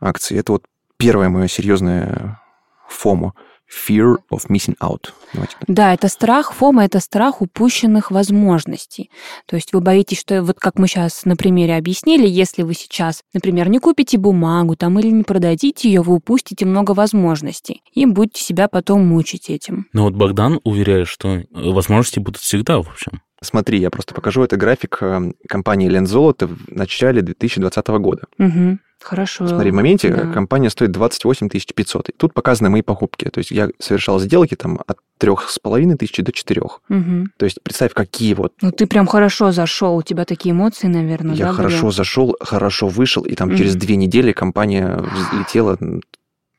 акций. 0.00 0.38
Это 0.38 0.52
вот 0.52 0.66
первое 0.98 1.28
мое 1.30 1.48
серьезное 1.48 2.40
фомо. 2.88 3.34
Fear 3.70 4.16
of 4.32 4.48
missing 4.48 4.76
out. 4.80 5.10
Давайте. 5.32 5.56
Да, 5.68 5.94
это 5.94 6.08
страх, 6.08 6.52
фома, 6.52 6.84
это 6.84 6.98
страх 6.98 7.40
упущенных 7.40 8.10
возможностей. 8.10 9.10
То 9.46 9.56
есть 9.56 9.72
вы 9.72 9.80
боитесь, 9.80 10.18
что 10.18 10.42
вот 10.42 10.58
как 10.58 10.78
мы 10.78 10.88
сейчас 10.88 11.24
на 11.24 11.36
примере 11.36 11.76
объяснили, 11.76 12.26
если 12.26 12.62
вы 12.62 12.74
сейчас, 12.74 13.22
например, 13.32 13.68
не 13.68 13.78
купите 13.78 14.18
бумагу 14.18 14.74
там 14.74 14.98
или 14.98 15.08
не 15.08 15.22
продадите 15.22 15.88
ее, 15.88 16.02
вы 16.02 16.14
упустите 16.14 16.66
много 16.66 16.92
возможностей 16.92 17.82
и 17.92 18.06
будете 18.06 18.42
себя 18.42 18.68
потом 18.68 19.06
мучить 19.06 19.50
этим. 19.50 19.86
Ну 19.92 20.02
вот 20.02 20.14
Богдан 20.14 20.60
уверяет, 20.64 21.06
что 21.06 21.28
э, 21.28 21.44
возможности 21.52 22.18
будут 22.18 22.40
всегда, 22.40 22.78
в 22.78 22.88
общем. 22.88 23.22
Смотри, 23.42 23.78
я 23.78 23.90
просто 23.90 24.14
покажу. 24.14 24.42
Это 24.42 24.56
график 24.56 24.98
э, 25.00 25.32
компании 25.48 25.88
Лензолото 25.88 26.46
в 26.46 26.58
начале 26.68 27.22
2020 27.22 27.88
года. 27.88 28.24
Мгм. 28.36 28.80
Хорошо. 29.00 29.48
Смотри, 29.48 29.70
в 29.70 29.74
моменте 29.74 30.10
да. 30.12 30.30
компания 30.30 30.68
стоит 30.68 30.90
28 30.92 31.48
500. 31.48 32.10
И 32.10 32.12
тут 32.12 32.34
показаны 32.34 32.68
мои 32.68 32.82
покупки. 32.82 33.24
То 33.30 33.38
есть 33.38 33.50
я 33.50 33.70
совершал 33.78 34.20
сделки 34.20 34.56
там 34.56 34.78
от 34.86 34.98
трех 35.16 35.48
с 35.48 35.58
половиной 35.58 35.96
тысячи 35.96 36.22
до 36.22 36.32
четырех. 36.32 36.82
Мгм. 36.90 37.32
То 37.38 37.44
есть 37.46 37.62
представь, 37.62 37.94
какие 37.94 38.34
вот 38.34 38.52
Ну, 38.60 38.72
ты 38.72 38.86
прям 38.86 39.06
хорошо 39.06 39.52
зашел, 39.52 39.96
у 39.96 40.02
тебя 40.02 40.26
такие 40.26 40.52
эмоции, 40.52 40.86
наверное, 40.88 41.34
я 41.34 41.46
да, 41.46 41.52
хорошо 41.54 41.86
были? 41.86 41.94
зашел, 41.94 42.36
хорошо 42.42 42.88
вышел, 42.88 43.22
и 43.22 43.34
там 43.34 43.56
через 43.56 43.72
Мгм. 43.72 43.80
две 43.80 43.96
недели 43.96 44.32
компания 44.32 44.98
взлетела 44.98 45.78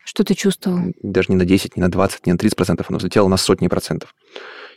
Что 0.04 0.24
ты 0.24 0.34
чувствовал? 0.34 0.80
даже 1.04 1.28
не 1.30 1.36
на 1.36 1.46
10, 1.46 1.78
не 1.78 1.82
на 1.82 1.92
20, 1.92 2.26
не 2.26 2.32
на 2.32 2.40
30 2.40 2.56
процентов, 2.56 2.88
она 2.90 2.98
взлетела 2.98 3.28
на 3.28 3.38
сотни 3.38 3.68
процентов. 3.68 4.16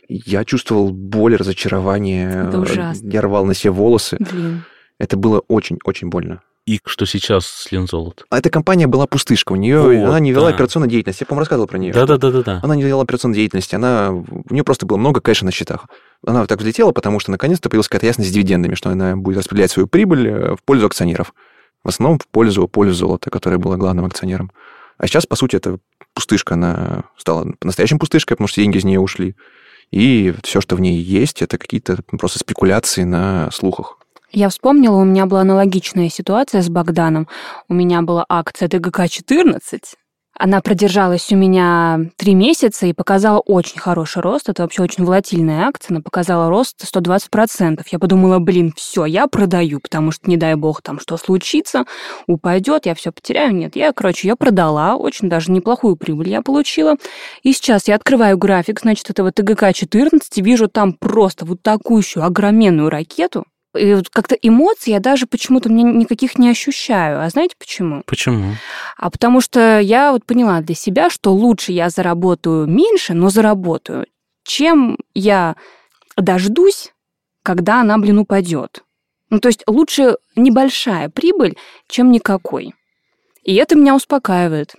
Я 0.07 0.45
чувствовал 0.45 0.91
боль, 0.91 1.35
разочарование. 1.35 2.47
Это 2.47 2.59
ужасно. 2.59 3.09
Я 3.09 3.21
рвал 3.21 3.45
на 3.45 3.53
себе 3.53 3.71
волосы. 3.71 4.17
Блин. 4.19 4.63
Это 4.99 5.17
было 5.17 5.41
очень-очень 5.47 6.09
больно. 6.09 6.41
И 6.65 6.79
что 6.83 7.05
сейчас 7.05 7.45
с 7.45 7.71
Лензолот? 7.71 8.25
А 8.31 8.39
эта 8.39 8.49
компания 8.49 8.87
была 8.87 9.05
пустышка. 9.05 9.51
У 9.51 9.55
нее 9.55 9.81
Вот, 9.81 10.09
она 10.09 10.19
не 10.19 10.31
вела 10.31 10.49
да. 10.49 10.55
операционную 10.55 10.89
деятельность. 10.89 11.21
Я, 11.21 11.27
по-моему, 11.27 11.41
рассказывал 11.41 11.67
про 11.67 11.77
нее. 11.77 11.93
Да-да-да-да-да. 11.93 12.59
Она 12.63 12.75
не 12.75 12.81
вела 12.81 13.03
операционную 13.03 13.37
деятельность. 13.37 13.71
Она... 13.75 14.11
У 14.11 14.51
нее 14.51 14.63
просто 14.63 14.87
было 14.87 14.97
много 14.97 15.21
кэша 15.21 15.45
на 15.45 15.51
счетах. 15.51 15.85
Она 16.25 16.47
так 16.47 16.59
взлетела, 16.59 16.91
потому 16.91 17.19
что 17.19 17.29
наконец-то 17.29 17.69
появилась 17.69 17.87
какая-то 17.87 18.07
ясность 18.07 18.31
с 18.31 18.33
дивидендами, 18.33 18.73
что 18.73 18.89
она 18.89 19.15
будет 19.15 19.37
распределять 19.37 19.69
свою 19.69 19.87
прибыль 19.87 20.27
э, 20.27 20.55
в 20.55 20.63
пользу 20.63 20.87
акционеров. 20.87 21.35
В 21.83 21.89
основном 21.89 22.17
в 22.17 22.27
пользу, 22.27 22.67
пользу 22.67 22.95
золота, 22.95 23.29
которое 23.29 23.59
было 23.59 23.75
главным 23.75 24.05
акционером. 24.05 24.51
А 24.97 25.05
сейчас, 25.05 25.27
по 25.27 25.35
сути, 25.35 25.57
это 25.57 25.77
пустышка. 26.15 26.55
Она 26.55 27.03
стала 27.15 27.45
настоящей 27.61 27.97
пустышкой, 27.97 28.37
потому 28.37 28.47
что 28.47 28.61
деньги 28.61 28.77
из 28.77 28.85
нее 28.85 28.99
ушли. 28.99 29.35
И 29.91 30.33
все, 30.43 30.61
что 30.61 30.75
в 30.75 30.81
ней 30.81 30.99
есть, 30.99 31.41
это 31.41 31.57
какие-то 31.57 31.97
просто 32.17 32.39
спекуляции 32.39 33.03
на 33.03 33.49
слухах. 33.51 33.97
Я 34.31 34.49
вспомнила, 34.49 34.95
у 34.97 35.05
меня 35.05 35.27
была 35.27 35.41
аналогичная 35.41 36.09
ситуация 36.09 36.61
с 36.61 36.69
Богданом. 36.69 37.27
У 37.69 37.73
меня 37.73 38.01
была 38.01 38.25
акция 38.27 38.67
ТГК-14. 38.67 39.79
Она 40.37 40.59
продержалась 40.59 41.31
у 41.31 41.37
меня 41.37 42.11
три 42.17 42.33
месяца 42.35 42.85
и 42.85 42.93
показала 42.93 43.39
очень 43.39 43.79
хороший 43.79 44.21
рост. 44.21 44.49
Это 44.49 44.63
вообще 44.63 44.83
очень 44.83 45.05
волатильная 45.05 45.65
акция. 45.65 45.93
Она 45.93 46.01
показала 46.01 46.49
рост 46.49 46.83
120%. 46.83 47.81
Я 47.89 47.99
подумала, 47.99 48.39
блин, 48.39 48.73
все, 48.75 49.05
я 49.05 49.27
продаю, 49.27 49.79
потому 49.79 50.11
что, 50.11 50.29
не 50.29 50.35
дай 50.35 50.55
бог, 50.55 50.81
там 50.81 50.99
что 50.99 51.15
случится, 51.15 51.85
упадет, 52.27 52.85
я 52.85 52.95
все 52.95 53.13
потеряю. 53.13 53.55
Нет, 53.55 53.77
я, 53.77 53.93
короче, 53.93 54.27
я 54.27 54.35
продала. 54.35 54.97
Очень 54.97 55.29
даже 55.29 55.51
неплохую 55.51 55.95
прибыль 55.95 56.29
я 56.29 56.41
получила. 56.41 56.95
И 57.43 57.53
сейчас 57.53 57.87
я 57.87 57.95
открываю 57.95 58.37
график, 58.37 58.81
значит, 58.81 59.09
этого 59.09 59.31
ТГК-14, 59.31 60.19
и 60.35 60.41
вижу 60.41 60.67
там 60.67 60.93
просто 60.93 61.45
вот 61.45 61.61
такую 61.61 62.01
еще 62.01 62.21
огроменную 62.21 62.89
ракету. 62.89 63.45
И 63.75 63.93
вот 63.93 64.09
как-то 64.09 64.35
эмоций 64.35 64.93
я 64.93 64.99
даже 64.99 65.27
почему-то 65.27 65.69
мне 65.69 65.83
никаких 65.83 66.37
не 66.37 66.49
ощущаю. 66.49 67.21
А 67.21 67.29
знаете 67.29 67.55
почему? 67.57 68.03
Почему? 68.05 68.55
А 68.97 69.09
потому 69.09 69.41
что 69.41 69.79
я 69.79 70.11
вот 70.11 70.25
поняла 70.25 70.61
для 70.61 70.75
себя, 70.75 71.09
что 71.09 71.33
лучше 71.33 71.71
я 71.71 71.89
заработаю 71.89 72.67
меньше, 72.67 73.13
но 73.13 73.29
заработаю, 73.29 74.07
чем 74.43 74.97
я 75.13 75.55
дождусь, 76.17 76.93
когда 77.43 77.81
она, 77.81 77.97
блин, 77.97 78.19
упадет. 78.19 78.83
Ну, 79.29 79.39
то 79.39 79.49
есть 79.49 79.63
лучше 79.67 80.17
небольшая 80.35 81.09
прибыль, 81.09 81.57
чем 81.87 82.11
никакой. 82.11 82.73
И 83.43 83.55
это 83.55 83.75
меня 83.75 83.95
успокаивает. 83.95 84.75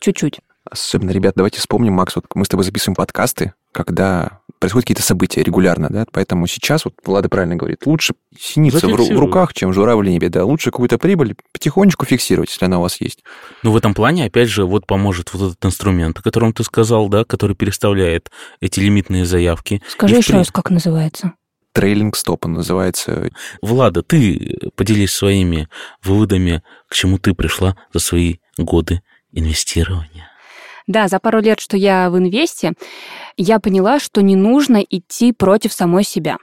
Чуть-чуть. 0.00 0.40
Особенно, 0.64 1.10
ребят, 1.10 1.34
давайте 1.36 1.58
вспомним, 1.58 1.94
Макс, 1.94 2.16
вот 2.16 2.26
мы 2.34 2.44
с 2.44 2.48
тобой 2.48 2.64
записываем 2.64 2.96
подкасты, 2.96 3.54
когда 3.74 4.40
происходят 4.60 4.84
какие-то 4.84 5.02
события 5.02 5.42
регулярно, 5.42 5.88
да, 5.90 6.06
поэтому 6.10 6.46
сейчас, 6.46 6.84
вот 6.86 6.94
Влада 7.04 7.28
правильно 7.28 7.56
говорит, 7.56 7.84
лучше 7.86 8.14
синица 8.38 8.86
в, 8.86 8.94
ру- 8.94 9.14
в 9.14 9.18
руках, 9.18 9.52
чем 9.52 9.72
журавль 9.74 10.06
в 10.06 10.10
небе, 10.10 10.30
да, 10.30 10.44
лучше 10.44 10.70
какую-то 10.70 10.96
прибыль 10.96 11.34
потихонечку 11.52 12.06
фиксировать, 12.06 12.48
если 12.50 12.64
она 12.64 12.78
у 12.78 12.82
вас 12.82 12.98
есть. 13.00 13.22
Ну, 13.62 13.72
в 13.72 13.76
этом 13.76 13.92
плане, 13.92 14.24
опять 14.24 14.48
же, 14.48 14.64
вот 14.64 14.86
поможет 14.86 15.34
вот 15.34 15.50
этот 15.52 15.64
инструмент, 15.66 16.18
о 16.18 16.22
котором 16.22 16.52
ты 16.54 16.64
сказал, 16.64 17.08
да, 17.08 17.24
который 17.24 17.54
переставляет 17.56 18.30
эти 18.60 18.80
лимитные 18.80 19.26
заявки. 19.26 19.82
Скажи 19.88 20.14
И 20.14 20.18
еще 20.18 20.28
при- 20.32 20.36
раз, 20.38 20.50
как 20.50 20.70
называется. 20.70 21.32
Трейлинг 21.72 22.16
стоп 22.16 22.46
он 22.46 22.52
называется. 22.54 23.30
Влада, 23.60 24.02
ты 24.04 24.56
поделись 24.76 25.10
своими 25.12 25.68
выводами, 26.04 26.62
к 26.88 26.94
чему 26.94 27.18
ты 27.18 27.34
пришла 27.34 27.76
за 27.92 27.98
свои 27.98 28.36
годы 28.56 29.02
инвестирования. 29.32 30.28
Да, 30.86 31.08
за 31.08 31.18
пару 31.18 31.40
лет, 31.40 31.60
что 31.60 31.76
я 31.76 32.10
в 32.10 32.18
инвесте, 32.18 32.72
я 33.36 33.58
поняла, 33.58 33.98
что 33.98 34.20
не 34.22 34.36
нужно 34.36 34.82
идти 34.82 35.32
против 35.32 35.72
самой 35.72 36.04
себя. 36.04 36.36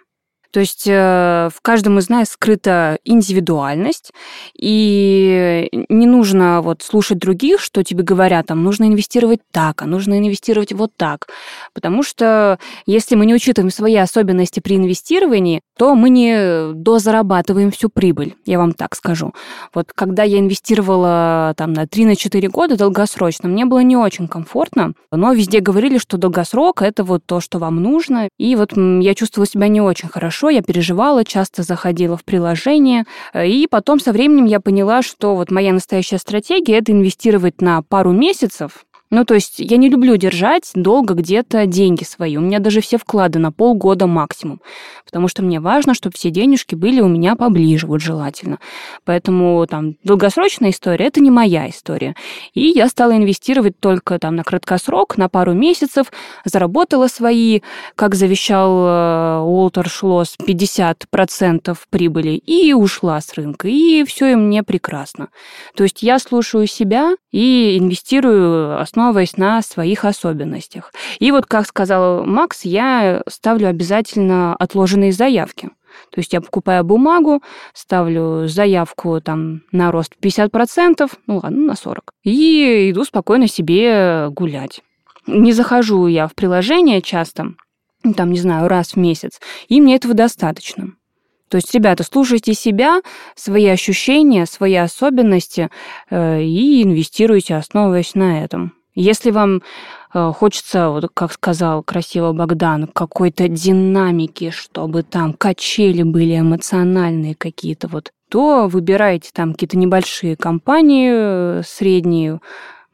То 0.52 0.60
есть 0.60 0.84
э, 0.88 1.50
в 1.54 1.62
каждом 1.62 2.00
из 2.00 2.10
нас 2.10 2.30
скрыта 2.30 3.00
индивидуальность, 3.06 4.12
и 4.58 5.70
не 5.90 6.06
нужно 6.06 6.62
вот 6.62 6.82
слушать 6.82 7.18
других, 7.20 7.60
что 7.60 7.84
тебе 7.84 8.04
говорят, 8.04 8.48
там, 8.48 8.64
нужно 8.64 8.86
инвестировать 8.86 9.40
так, 9.52 9.82
а 9.82 9.86
нужно 9.86 10.18
инвестировать 10.20 10.74
вот 10.74 10.92
так. 10.98 11.28
Потому 11.74 12.04
что 12.04 12.60
если 12.86 13.16
мы 13.16 13.26
не 13.26 13.34
учитываем 13.34 13.72
свои 13.72 13.96
особенности 13.96 14.60
при 14.60 14.76
инвестировании, 14.76 15.62
то 15.78 15.96
мы 15.96 16.10
не 16.10 16.74
дозарабатываем 16.74 17.72
всю 17.72 17.90
прибыль, 17.90 18.36
я 18.46 18.58
вам 18.58 18.74
так 18.74 18.96
скажу. 18.96 19.34
Вот 19.74 19.94
когда 19.94 20.24
я 20.24 20.40
инвестировала 20.40 21.54
там 21.58 21.74
на 21.74 21.86
3-4 21.86 22.48
года 22.50 22.78
долгосрочно, 22.78 23.48
мне 23.48 23.66
было 23.66 23.80
не 23.80 23.96
очень 23.96 24.28
комфортно, 24.28 24.94
но 25.12 25.34
везде 25.34 25.60
говорили, 25.60 25.98
что 25.98 26.18
долгосрок— 26.18 26.82
это 26.84 27.04
вот 27.04 27.26
то, 27.26 27.40
что 27.40 27.60
вам 27.60 27.82
нужно. 27.82 28.30
И 28.38 28.56
вот 28.56 28.74
я 28.76 29.16
чувствовала 29.16 29.48
себя 29.48 29.68
не 29.68 29.82
очень 29.82 30.10
хорошо, 30.10 30.41
я 30.50 30.62
переживала, 30.62 31.24
часто 31.24 31.64
заходила 31.64 32.18
в 32.18 32.24
приложение. 32.24 33.06
Э, 33.34 33.48
И 33.48 33.68
потом 33.68 34.00
со 34.00 34.12
временем 34.12 34.46
я 34.46 34.60
поняла, 34.60 35.02
что 35.02 35.36
вот 35.36 35.52
моя 35.52 35.74
настоящая 35.74 36.18
стратегия— 36.18 36.78
это 36.80 36.92
инвестировать 36.92 37.62
на 37.62 37.82
пару 37.82 38.12
месяцев, 38.12 38.86
ну, 39.12 39.26
то 39.26 39.34
есть 39.34 39.60
я 39.60 39.76
не 39.76 39.90
люблю 39.90 40.16
держать 40.16 40.72
долго 40.74 41.16
где-то 41.16 41.66
деньги 41.66 42.06
свои. 42.06 42.38
У 42.38 42.42
меня 42.42 42.60
даже 42.60 42.80
все 42.80 42.98
вклады 42.98 43.40
на 43.40 43.52
полгода 43.52 44.08
максимум. 44.08 44.62
Потому 45.06 45.28
что 45.28 45.44
мне 45.44 45.60
важно, 45.60 45.94
чтобы 45.94 46.16
все 46.16 46.30
денежки 46.30 46.76
были 46.76 47.02
у 47.02 47.10
меня 47.10 47.36
поближе, 47.36 47.88
вот 47.88 48.00
желательно. 48.00 48.60
Поэтому 49.04 49.68
там 49.68 49.96
долгосрочная 50.06 50.70
история– 50.70 51.06
это 51.08 51.20
не 51.20 51.30
моя 51.30 51.70
история. 51.70 52.16
И 52.54 52.68
я 52.68 52.88
стала 52.88 53.18
инвестировать 53.18 53.78
только 53.82 54.18
там 54.18 54.38
на 54.38 54.46
краткосрок, 54.46 55.18
на 55.18 55.28
пару 55.28 55.54
месяцев, 55.54 56.08
заработала 56.46 57.08
свои, 57.08 57.60
как 57.96 58.16
завещал 58.16 58.86
э, 58.88 59.40
Уолтер 59.42 59.90
Шлосс, 59.90 60.38
50% 60.40 61.78
прибыли 61.90 62.32
и 62.32 62.72
ушла 62.72 63.20
с 63.20 63.34
рынка. 63.34 63.68
И 63.68 64.06
все 64.06 64.32
и 64.32 64.36
мне 64.36 64.64
прекрасно. 64.64 65.28
То 65.76 65.84
есть 65.84 66.02
я 66.02 66.18
слушаю 66.18 66.66
себя 66.66 67.16
и 67.32 67.78
инвестирую, 67.78 68.80
основываясь 68.80 69.38
на 69.38 69.62
своих 69.62 70.06
особенностях. 70.06 70.92
И 71.20 71.32
вот, 71.32 71.46
как 71.46 71.66
сказал 71.68 72.26
Макс, 72.26 72.66
я 72.66 73.22
ставлю 73.28 73.68
обязательно 73.68 74.56
отложенные 74.56 75.12
заявки. 75.12 75.70
То 76.12 76.20
есть 76.20 76.34
я 76.34 76.42
покупаю 76.42 76.84
бумагу, 76.84 77.42
ставлю 77.74 78.48
заявку 78.48 79.20
там 79.22 79.62
на 79.72 79.92
рост 79.92 80.14
50%, 80.22 81.10
ну 81.28 81.40
ладно, 81.42 81.66
на 81.68 81.72
40%, 81.74 82.00
и 82.24 82.92
иду 82.92 83.04
спокойно 83.04 83.48
себе 83.48 84.30
гулять. 84.30 84.82
Не 85.28 85.52
захожу 85.52 86.08
я 86.08 86.28
в 86.28 86.34
приложение 86.34 87.02
часто, 87.02 87.54
там, 88.16 88.32
не 88.32 88.40
знаю, 88.40 88.68
раз 88.68 88.94
в 88.94 88.98
месяц, 88.98 89.40
и 89.68 89.80
мне 89.80 89.96
этого 89.96 90.14
достаточно. 90.14 90.94
То 91.52 91.58
есть, 91.58 91.76
ребята, 91.76 92.06
слушайте 92.06 92.54
себя, 92.54 93.02
свои 93.36 93.68
ощущения, 93.68 94.46
свои 94.46 94.76
особенности 94.76 95.70
э, 96.10 96.42
и 96.42 96.82
инвестируйте, 96.82 97.56
основываясь 97.56 98.16
на 98.16 98.42
этом. 98.42 98.72
Если 98.96 99.32
вам 99.32 99.62
э, 100.14 100.32
хочется, 100.34 100.88
вот 100.92 101.12
как 101.14 101.34
сказал 101.34 101.84
красиво 101.84 102.32
Богдан, 102.32 102.88
какой-то 102.88 103.50
динамики, 103.50 104.50
чтобы 104.50 105.04
там 105.04 105.34
качели 105.34 106.04
были 106.04 106.40
эмоциональные 106.40 107.36
какие-то 107.36 107.90
вот, 107.90 108.14
то 108.30 108.70
выбирайте 108.70 109.32
там 109.34 109.52
какие-то 109.52 109.78
небольшие 109.78 110.38
компании, 110.38 111.10
э, 111.12 111.64
средние, 111.66 112.40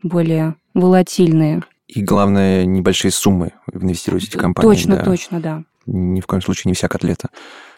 более 0.02 0.56
волатильные. 0.74 1.62
И 1.88 2.02
главное, 2.02 2.65
небольшие 2.65 3.12
суммы 3.12 3.54
инвестируйте 3.72 4.36
в 4.36 4.41
компании. 4.41 4.67
точно, 4.67 4.96
да. 4.96 5.04
точно, 5.04 5.39
да. 5.39 5.63
Ни 5.88 6.19
в 6.19 6.28
коем 6.28 6.41
случае 6.41 6.69
не 6.69 6.73
вся 6.73 6.89
котлета. 6.89 7.30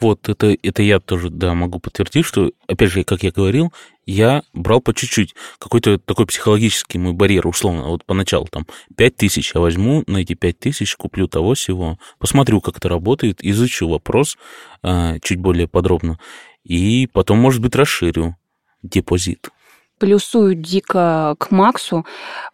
Вот 0.02 0.28
это, 0.30 0.58
это 0.64 0.82
я 0.82 1.00
тоже, 1.00 1.30
да, 1.30 1.54
могу 1.54 1.80
подтвердить, 1.80 2.26
что, 2.26 2.52
опять 2.68 2.90
же, 2.90 3.04
как 3.04 3.22
я 3.22 3.32
говорил, 3.32 3.72
я 4.08 4.42
брал 4.52 4.82
по 4.82 4.96
чуть-чуть. 4.96 5.36
Какой-то 5.60 6.00
такой 6.00 6.26
психологический 6.26 6.98
мой 6.98 7.14
барьер, 7.14 7.46
условно, 7.46 7.84
вот 7.84 8.04
поначалу 8.06 8.48
там 8.48 8.66
5 8.98 9.16
тысяч, 9.16 9.54
я 9.54 9.62
возьму 9.62 10.04
на 10.08 10.18
эти 10.18 10.34
5 10.34 10.60
тысяч, 10.60 10.96
куплю 10.96 11.28
того 11.28 11.54
всего, 11.54 12.00
посмотрю, 12.18 12.62
как 12.62 12.78
это 12.78 12.90
работает, 12.90 13.44
изучу 13.44 13.88
вопрос 13.88 14.38
а, 14.82 15.20
чуть 15.20 15.38
более 15.38 15.68
подробно, 15.68 16.18
и 16.64 17.08
потом, 17.14 17.38
может 17.38 17.62
быть, 17.62 17.76
расширю 17.76 18.36
депозит. 18.82 19.50
Плюсую 20.00 20.56
дико 20.56 21.36
к 21.38 21.52
Максу. 21.52 22.06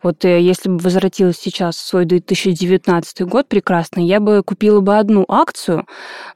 Вот 0.04 0.26
э, 0.26 0.42
если 0.42 0.70
бы 0.70 0.78
возвратилась 0.80 1.38
сейчас 1.38 1.78
в 1.78 1.86
свой 1.86 2.06
2019 2.06 3.22
год 3.22 3.48
прекрасный, 3.48 4.06
я 4.06 4.20
бы 4.20 4.44
купила 4.44 4.82
бы 4.82 4.98
одну 4.98 5.26
акцию, 5.28 5.86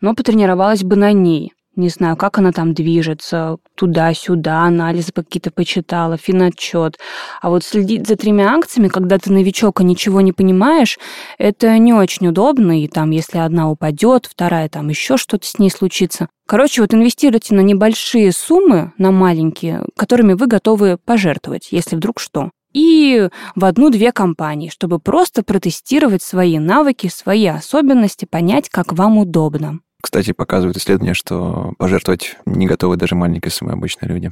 но 0.01 0.15
потренировалась 0.15 0.83
бы 0.83 0.95
на 0.95 1.11
ней. 1.11 1.53
Не 1.79 1.89
знаю, 1.89 2.15
как 2.15 2.37
она 2.37 2.51
там 2.51 2.73
движется, 2.73 3.57
туда-сюда, 3.75 4.63
анализы 4.63 5.11
какие-то 5.11 5.51
почитала, 5.51 6.17
финотчет. 6.17 6.99
А 7.41 7.49
вот 7.49 7.63
следить 7.63 8.07
за 8.07 8.15
тремя 8.15 8.53
акциями, 8.53 8.87
когда 8.87 9.17
ты 9.17 9.31
новичок 9.31 9.81
и 9.81 9.83
ничего 9.83 10.21
не 10.21 10.33
понимаешь, 10.33 10.99
это 11.37 11.77
не 11.77 11.93
очень 11.93 12.27
удобно, 12.27 12.81
и 12.81 12.87
там, 12.87 13.11
если 13.11 13.39
одна 13.39 13.69
упадет, 13.69 14.27
вторая 14.27 14.69
там 14.69 14.89
еще 14.89 15.17
что-то 15.17 15.47
с 15.47 15.57
ней 15.57 15.71
случится. 15.71 16.27
Короче, 16.47 16.81
вот 16.81 16.93
инвестируйте 16.93 17.55
на 17.55 17.61
небольшие 17.61 18.31
суммы, 18.31 18.93
на 18.97 19.11
маленькие, 19.11 19.83
которыми 19.95 20.33
вы 20.33 20.47
готовы 20.47 20.97
пожертвовать, 21.03 21.69
если 21.71 21.95
вдруг 21.95 22.19
что 22.19 22.51
и 22.73 23.29
в 23.55 23.65
одну-две 23.65 24.11
компании, 24.11 24.69
чтобы 24.69 24.99
просто 24.99 25.43
протестировать 25.43 26.21
свои 26.21 26.59
навыки, 26.59 27.07
свои 27.07 27.47
особенности, 27.47 28.25
понять, 28.25 28.69
как 28.69 28.93
вам 28.93 29.17
удобно. 29.17 29.79
Кстати, 30.01 30.31
показывают 30.31 30.77
исследования, 30.77 31.13
что 31.13 31.73
пожертвовать 31.77 32.37
не 32.45 32.67
готовы 32.67 32.97
даже 32.97 33.15
маленькой 33.15 33.49
суммы 33.49 33.73
обычные 33.73 34.09
люди. 34.09 34.31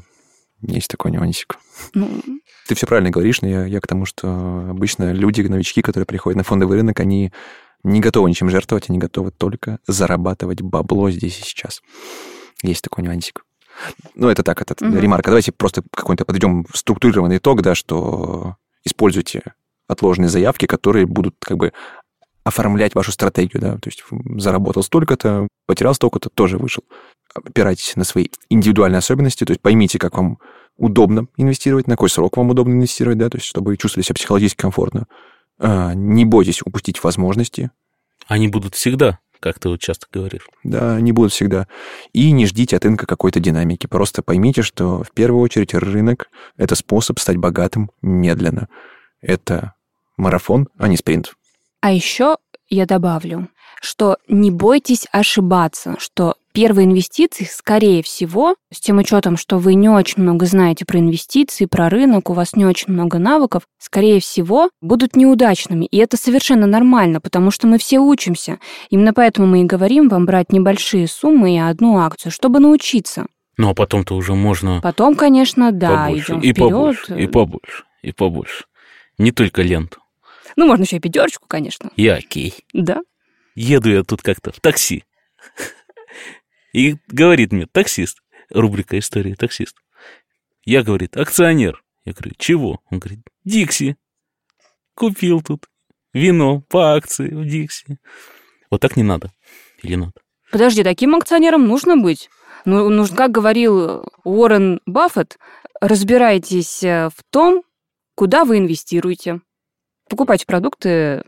Есть 0.62 0.88
такой 0.88 1.12
нюансик. 1.12 1.58
Ну... 1.94 2.10
Ты 2.68 2.76
все 2.76 2.88
правильно 2.88 3.12
говоришь, 3.12 3.42
но 3.42 3.48
я, 3.48 3.66
я 3.66 3.80
к 3.80 3.88
тому, 3.88 4.06
что 4.06 4.70
обычно 4.70 5.14
люди, 5.14 5.42
новички, 5.42 5.82
которые 5.82 6.06
приходят 6.06 6.38
на 6.38 6.44
фондовый 6.44 6.78
рынок, 6.78 7.00
они 7.00 7.32
не 7.84 8.00
готовы 8.00 8.30
ничем 8.30 8.50
жертвовать, 8.50 8.90
они 8.90 8.98
готовы 8.98 9.32
только 9.32 9.80
зарабатывать 9.88 10.62
бабло 10.62 11.12
здесь 11.12 11.40
и 11.40 11.44
сейчас. 11.44 11.82
Есть 12.64 12.84
такой 12.84 13.04
нюансик. 13.04 13.44
Ну, 14.16 14.30
это 14.30 14.44
так, 14.44 14.62
это 14.62 14.74
угу. 14.84 14.98
ремарка. 14.98 15.30
Давайте 15.30 15.52
просто 15.52 15.84
какой-то 15.92 16.26
подведем 16.26 16.66
структурированный 16.74 17.38
итог, 17.38 17.62
да, 17.62 17.76
что 17.76 18.56
используйте 18.84 19.54
отложенные 19.88 20.30
заявки, 20.30 20.66
которые 20.66 21.06
будут 21.06 21.36
как 21.40 21.58
бы 21.58 21.74
оформлять 22.48 22.96
вашу 22.96 23.12
стратегию, 23.12 23.62
да, 23.62 23.74
то 23.78 23.88
есть 23.90 24.04
заработал 24.38 24.84
столько-то, 24.84 25.48
потерял 25.66 25.94
столько-то, 25.94 26.30
тоже 26.30 26.58
вышел. 26.58 26.84
Опирайтесь 27.34 27.96
на 27.96 28.04
свои 28.04 28.28
индивидуальные 28.50 29.00
особенности, 29.00 29.44
то 29.44 29.52
есть 29.52 29.62
поймите, 29.62 30.00
как 30.00 30.16
вам 30.16 30.40
удобно 30.78 31.28
инвестировать, 31.38 31.88
на 31.88 31.94
какой 31.94 32.10
срок 32.10 32.38
вам 32.38 32.50
удобно 32.50 32.74
инвестировать, 32.74 33.18
да, 33.18 33.30
то 33.30 33.38
есть 33.38 33.48
чтобы 33.48 33.72
вы 33.72 33.78
чувствовали 33.78 34.06
себя 34.06 34.16
психологически 34.16 34.62
комфортно. 34.62 35.08
А, 35.60 35.94
не 35.94 36.26
бойтесь 36.26 36.62
упустить 36.62 37.04
возможности. 37.04 37.72
Они 38.28 38.48
будут 38.48 38.76
всегда 38.76 39.20
как 39.40 39.60
ты 39.60 39.70
вот 39.70 39.80
часто 39.80 40.08
говоришь. 40.12 40.48
Да, 40.64 41.00
не 41.00 41.12
будут 41.12 41.32
всегда. 41.32 41.68
И 42.14 42.32
не 42.32 42.46
ждите 42.46 42.76
от 42.76 42.86
рынка 42.86 43.06
какой-то 43.06 43.40
динамики. 43.40 43.88
Просто 43.88 44.22
поймите, 44.22 44.62
что 44.62 45.04
в 45.04 45.12
первую 45.12 45.42
очередь 45.42 45.74
рынок— 45.74 46.30
это 46.58 46.76
способ 46.76 47.20
стать 47.20 47.38
богатым 47.38 47.92
медленно. 48.02 48.68
Это 49.22 49.76
марафон, 50.18 50.68
а 50.78 50.88
не 50.88 50.98
спринт. 50.98 51.34
А 51.82 51.92
еще 51.92 52.38
я 52.70 52.86
добавлю, 52.86 53.50
что 53.82 54.18
не 54.28 54.52
бойтесь 54.52 55.08
ошибаться, 55.12 55.96
что 56.00 56.36
первые 56.54 56.86
инвестиции, 56.86 57.46
скорее 57.46 58.02
всего, 58.02 58.56
с 58.74 58.80
тем 58.80 58.98
учетом, 58.98 59.38
что 59.38 59.60
вы 59.60 59.76
не 59.76 59.90
очень 59.90 60.24
много 60.24 60.48
знаете 60.48 60.86
про 60.86 61.00
инвестиции, 61.00 61.66
про 61.66 61.88
рынок, 61.88 62.30
у 62.30 62.34
вас 62.34 62.56
не 62.56 62.66
очень 62.66 62.92
много 62.92 63.20
навыков, 63.20 63.64
скорее 63.78 64.20
всего, 64.20 64.70
будут 64.82 65.16
неудачными. 65.16 65.86
И 65.86 65.98
это 65.98 66.18
совершенно 66.18 66.66
нормально, 66.66 67.22
потому 67.22 67.52
что 67.52 67.68
мы 67.68 67.78
все 67.78 68.00
учимся. 68.00 68.58
Именно 68.90 69.14
поэтому 69.14 69.48
мы 69.48 69.62
и 69.62 69.66
говорим 69.66 70.10
вам 70.10 70.26
брать 70.26 70.52
небольшие 70.52 71.08
суммы 71.08 71.56
и 71.56 71.60
одну 71.60 72.00
акцию, 72.00 72.32
чтобы 72.32 72.60
научиться. 72.60 73.28
Ну, 73.58 73.70
а 73.70 73.74
потом-то 73.74 74.16
уже 74.16 74.34
можно... 74.34 74.82
Потом, 74.82 75.16
конечно, 75.16 75.72
да, 75.72 76.06
побольше, 76.06 76.32
идем 76.32 76.40
и 76.40 76.52
вперед. 76.54 76.72
побольше, 76.72 77.20
и 77.20 77.28
побольше, 77.28 77.84
и 78.02 78.12
побольше. 78.12 78.66
Не 79.18 79.32
только 79.32 79.62
ленту. 79.62 80.00
Ну, 80.58 80.66
можно 80.66 80.84
еще 80.84 80.98
и 80.98 81.00
пятерочку, 81.00 81.48
конечно. 81.48 81.92
Я 81.96 82.16
окей. 82.16 82.54
Да. 82.74 83.02
Еду 83.56 83.90
я 83.90 84.04
тут 84.04 84.24
как-то 84.24 84.52
в 84.52 84.60
такси. 84.60 85.06
И 86.74 86.98
говорит 87.08 87.52
мне, 87.52 87.68
таксист, 87.68 88.20
рубрика 88.50 88.98
истории 89.00 89.36
таксист. 89.36 89.78
Я, 90.66 90.84
говорит, 90.84 91.16
акционер. 91.16 91.84
Я 92.06 92.14
говорю, 92.14 92.34
чего? 92.38 92.82
Он 92.90 93.00
говорит, 93.00 93.20
Дикси. 93.46 93.98
Купил 94.96 95.42
тут 95.42 95.68
вино 96.12 96.62
по 96.62 96.96
акции 96.96 97.30
в 97.30 97.46
Дикси. 97.46 98.00
Вот 98.72 98.82
так 98.82 98.98
не 98.98 99.04
надо. 99.04 99.32
Или 99.84 99.96
надо? 99.96 100.14
Подожди, 100.52 100.84
таким 100.84 101.16
акционером 101.16 101.68
нужно 101.68 101.98
быть. 101.98 102.30
Ну, 102.66 102.90
нужно, 102.90 103.16
как 103.16 103.32
говорил 103.32 104.06
Уоррен 104.24 104.82
Баффет, 104.86 105.38
разбирайтесь 105.80 106.84
э, 106.84 107.10
в 107.10 107.24
том, 107.30 107.64
куда 108.16 108.44
вы 108.44 108.58
инвестируете 108.58 109.42
покупать 110.08 110.46
продукты 110.46 111.24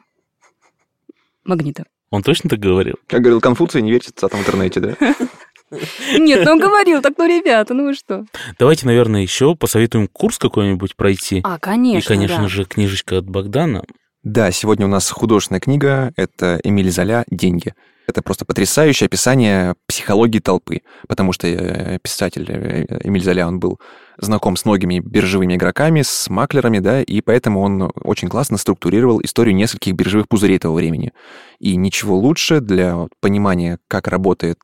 магнита. 1.43 1.85
Он 2.11 2.23
точно 2.23 2.49
так 2.49 2.59
говорил? 2.59 2.95
Как 3.07 3.21
говорил 3.21 3.41
Конфуций, 3.41 3.81
не 3.81 3.91
верьте 3.91 4.07
цитатам 4.07 4.39
в 4.39 4.41
интернете, 4.41 4.79
да? 4.79 4.95
Нет, 6.17 6.43
ну 6.45 6.53
он 6.53 6.59
говорил, 6.59 7.01
так 7.01 7.13
ну, 7.17 7.27
ребята, 7.27 7.73
ну 7.73 7.85
вы 7.85 7.93
что? 7.93 8.25
Давайте, 8.57 8.87
наверное, 8.87 9.21
еще 9.21 9.55
посоветуем 9.55 10.07
курс 10.07 10.39
какой-нибудь 10.39 10.95
пройти. 10.95 11.41
А, 11.43 11.59
конечно, 11.59 11.99
И, 11.99 12.17
конечно 12.17 12.47
же, 12.47 12.65
книжечка 12.65 13.19
от 13.19 13.29
Богдана. 13.29 13.83
Да, 14.23 14.51
сегодня 14.51 14.85
у 14.87 14.89
нас 14.89 15.09
художественная 15.09 15.61
книга, 15.61 16.11
это 16.17 16.59
Эмиль 16.63 16.91
Золя 16.91 17.23
«Деньги». 17.29 17.73
Это 18.09 18.21
просто 18.21 18.45
потрясающее 18.45 19.05
описание 19.05 19.75
психологии 19.87 20.39
толпы, 20.39 20.81
потому 21.07 21.31
что 21.31 21.47
э, 21.47 21.99
писатель 22.01 22.45
э, 22.49 22.85
Эмиль 23.03 23.23
Золя, 23.23 23.47
он 23.47 23.59
был 23.59 23.79
знаком 24.17 24.57
с 24.57 24.65
многими 24.65 24.99
биржевыми 24.99 25.55
игроками, 25.55 26.01
с 26.01 26.29
маклерами, 26.29 26.79
да, 26.79 27.01
и 27.01 27.21
поэтому 27.21 27.61
он 27.61 27.91
очень 28.03 28.27
классно 28.27 28.57
структурировал 28.57 29.21
историю 29.21 29.55
нескольких 29.55 29.93
биржевых 29.93 30.27
пузырей 30.27 30.57
того 30.57 30.75
времени. 30.75 31.13
И 31.59 31.75
ничего 31.75 32.17
лучше 32.17 32.59
для 32.59 33.07
понимания, 33.21 33.77
как 33.87 34.07
работает 34.07 34.57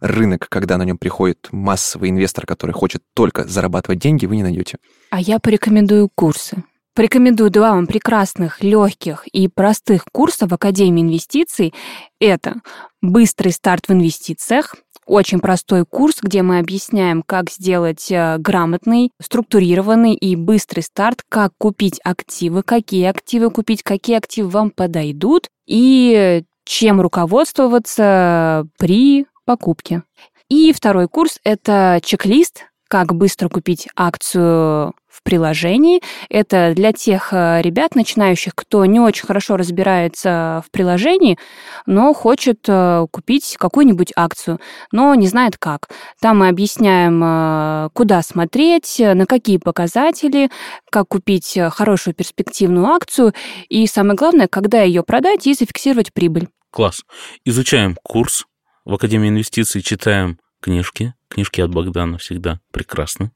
рынок, 0.00 0.46
когда 0.48 0.78
на 0.78 0.84
нем 0.84 0.98
приходит 0.98 1.48
массовый 1.52 2.10
инвестор, 2.10 2.46
который 2.46 2.72
хочет 2.72 3.02
только 3.14 3.44
зарабатывать 3.44 3.98
деньги, 3.98 4.26
вы 4.26 4.36
не 4.36 4.42
найдете. 4.42 4.78
А 5.10 5.20
я 5.20 5.38
порекомендую 5.38 6.08
курсы. 6.14 6.64
Порекомендую 6.96 7.50
два 7.50 7.72
вам 7.72 7.86
прекрасных, 7.86 8.62
легких 8.62 9.26
и 9.26 9.48
простых 9.48 10.06
курса 10.10 10.48
в 10.48 10.54
Академии 10.54 11.02
инвестиций. 11.02 11.74
Это 12.20 12.62
«Быстрый 13.02 13.52
старт 13.52 13.88
в 13.88 13.92
инвестициях», 13.92 14.74
очень 15.04 15.40
простой 15.40 15.84
курс, 15.84 16.16
где 16.22 16.40
мы 16.40 16.58
объясняем, 16.58 17.22
как 17.22 17.50
сделать 17.50 18.10
э, 18.10 18.38
грамотный, 18.38 19.10
структурированный 19.20 20.14
и 20.14 20.36
быстрый 20.36 20.80
старт, 20.80 21.20
как 21.28 21.52
купить 21.58 22.00
активы, 22.02 22.62
какие 22.62 23.04
активы 23.04 23.50
купить, 23.50 23.82
какие 23.82 24.16
активы 24.16 24.48
вам 24.48 24.70
подойдут 24.70 25.48
и 25.66 26.44
чем 26.64 27.02
руководствоваться 27.02 28.66
при 28.78 29.26
покупке. 29.44 30.02
И 30.48 30.72
второй 30.72 31.08
курс— 31.08 31.40
это 31.44 32.00
чек-лист, 32.02 32.64
как 32.88 33.14
быстро 33.14 33.48
купить 33.48 33.88
акцию 33.96 34.94
в 35.16 35.22
приложении. 35.22 36.02
Это 36.28 36.72
для 36.76 36.92
тех 36.92 37.32
э, 37.32 37.62
ребят, 37.62 37.94
начинающих, 37.94 38.54
кто 38.54 38.84
не 38.84 39.00
очень 39.00 39.26
хорошо 39.26 39.56
разбирается 39.56 40.62
в 40.66 40.70
приложении, 40.70 41.38
но 41.86 42.12
хочет 42.12 42.60
э, 42.68 43.06
купить 43.10 43.56
какую-нибудь 43.58 44.12
акцию, 44.14 44.60
но 44.92 45.14
не 45.14 45.26
знает 45.26 45.56
как. 45.56 45.88
Там 46.20 46.40
мы 46.40 46.48
объясняем, 46.48 47.22
э, 47.24 47.88
куда 47.94 48.22
смотреть, 48.22 48.96
на 48.98 49.26
какие 49.26 49.56
показатели, 49.56 50.50
как 50.90 51.08
купить 51.08 51.58
хорошую 51.70 52.14
перспективную 52.14 52.86
акцию 52.86 53.32
и, 53.68 53.86
самое 53.86 54.16
главное, 54.16 54.48
когда 54.48 54.82
ее 54.82 55.02
продать 55.02 55.46
и 55.46 55.54
зафиксировать 55.54 56.12
прибыль. 56.12 56.48
Класс. 56.70 57.04
Изучаем 57.44 57.96
курс 58.02 58.44
в 58.84 58.92
Академии 58.92 59.30
инвестиций, 59.30 59.80
читаем 59.80 60.38
книжки. 60.60 61.14
Книжки 61.28 61.60
от 61.60 61.70
Богдана 61.72 62.18
всегда 62.18 62.60
прекрасны 62.72 63.32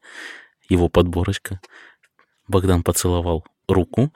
его 0.71 0.89
подборочка. 0.89 1.61
Богдан 2.49 2.83
поцеловал 2.83 3.45
руку. 3.69 4.13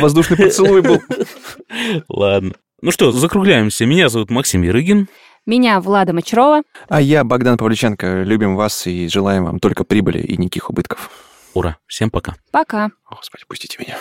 Воздушный 0.00 0.36
поцелуй 0.36 0.82
был. 0.82 1.02
Ладно. 2.08 2.54
Ну 2.82 2.90
что, 2.92 3.12
закругляемся. 3.12 3.84
Меня 3.84 4.08
зовут 4.08 4.30
Максим 4.30 4.62
Ярыгин. 4.62 5.08
Меня 5.46 5.80
Влада 5.80 6.12
Мочарова. 6.12 6.62
А 6.88 7.00
я 7.00 7.24
Богдан 7.24 7.58
Павличенко. 7.58 8.22
Любим 8.22 8.56
вас 8.56 8.86
и 8.86 9.08
желаем 9.08 9.44
вам 9.44 9.58
только 9.58 9.84
прибыли 9.84 10.20
и 10.20 10.36
никаких 10.36 10.70
убытков. 10.70 11.10
Ура. 11.54 11.78
Всем 11.86 12.10
пока. 12.10 12.36
Пока. 12.52 12.90
Господи, 13.10 13.44
пустите 13.48 13.78
меня. 13.78 13.98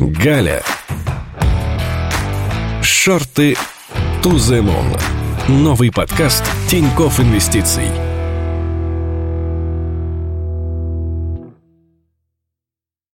Галя. 0.00 0.62
Шорты 2.82 3.56
to 4.22 4.32
the 4.32 4.62
moon. 4.62 5.19
Новый 5.48 5.90
подкаст 5.90 6.44
Тинькофф 6.68 7.20
Инвестиций. 7.20 8.09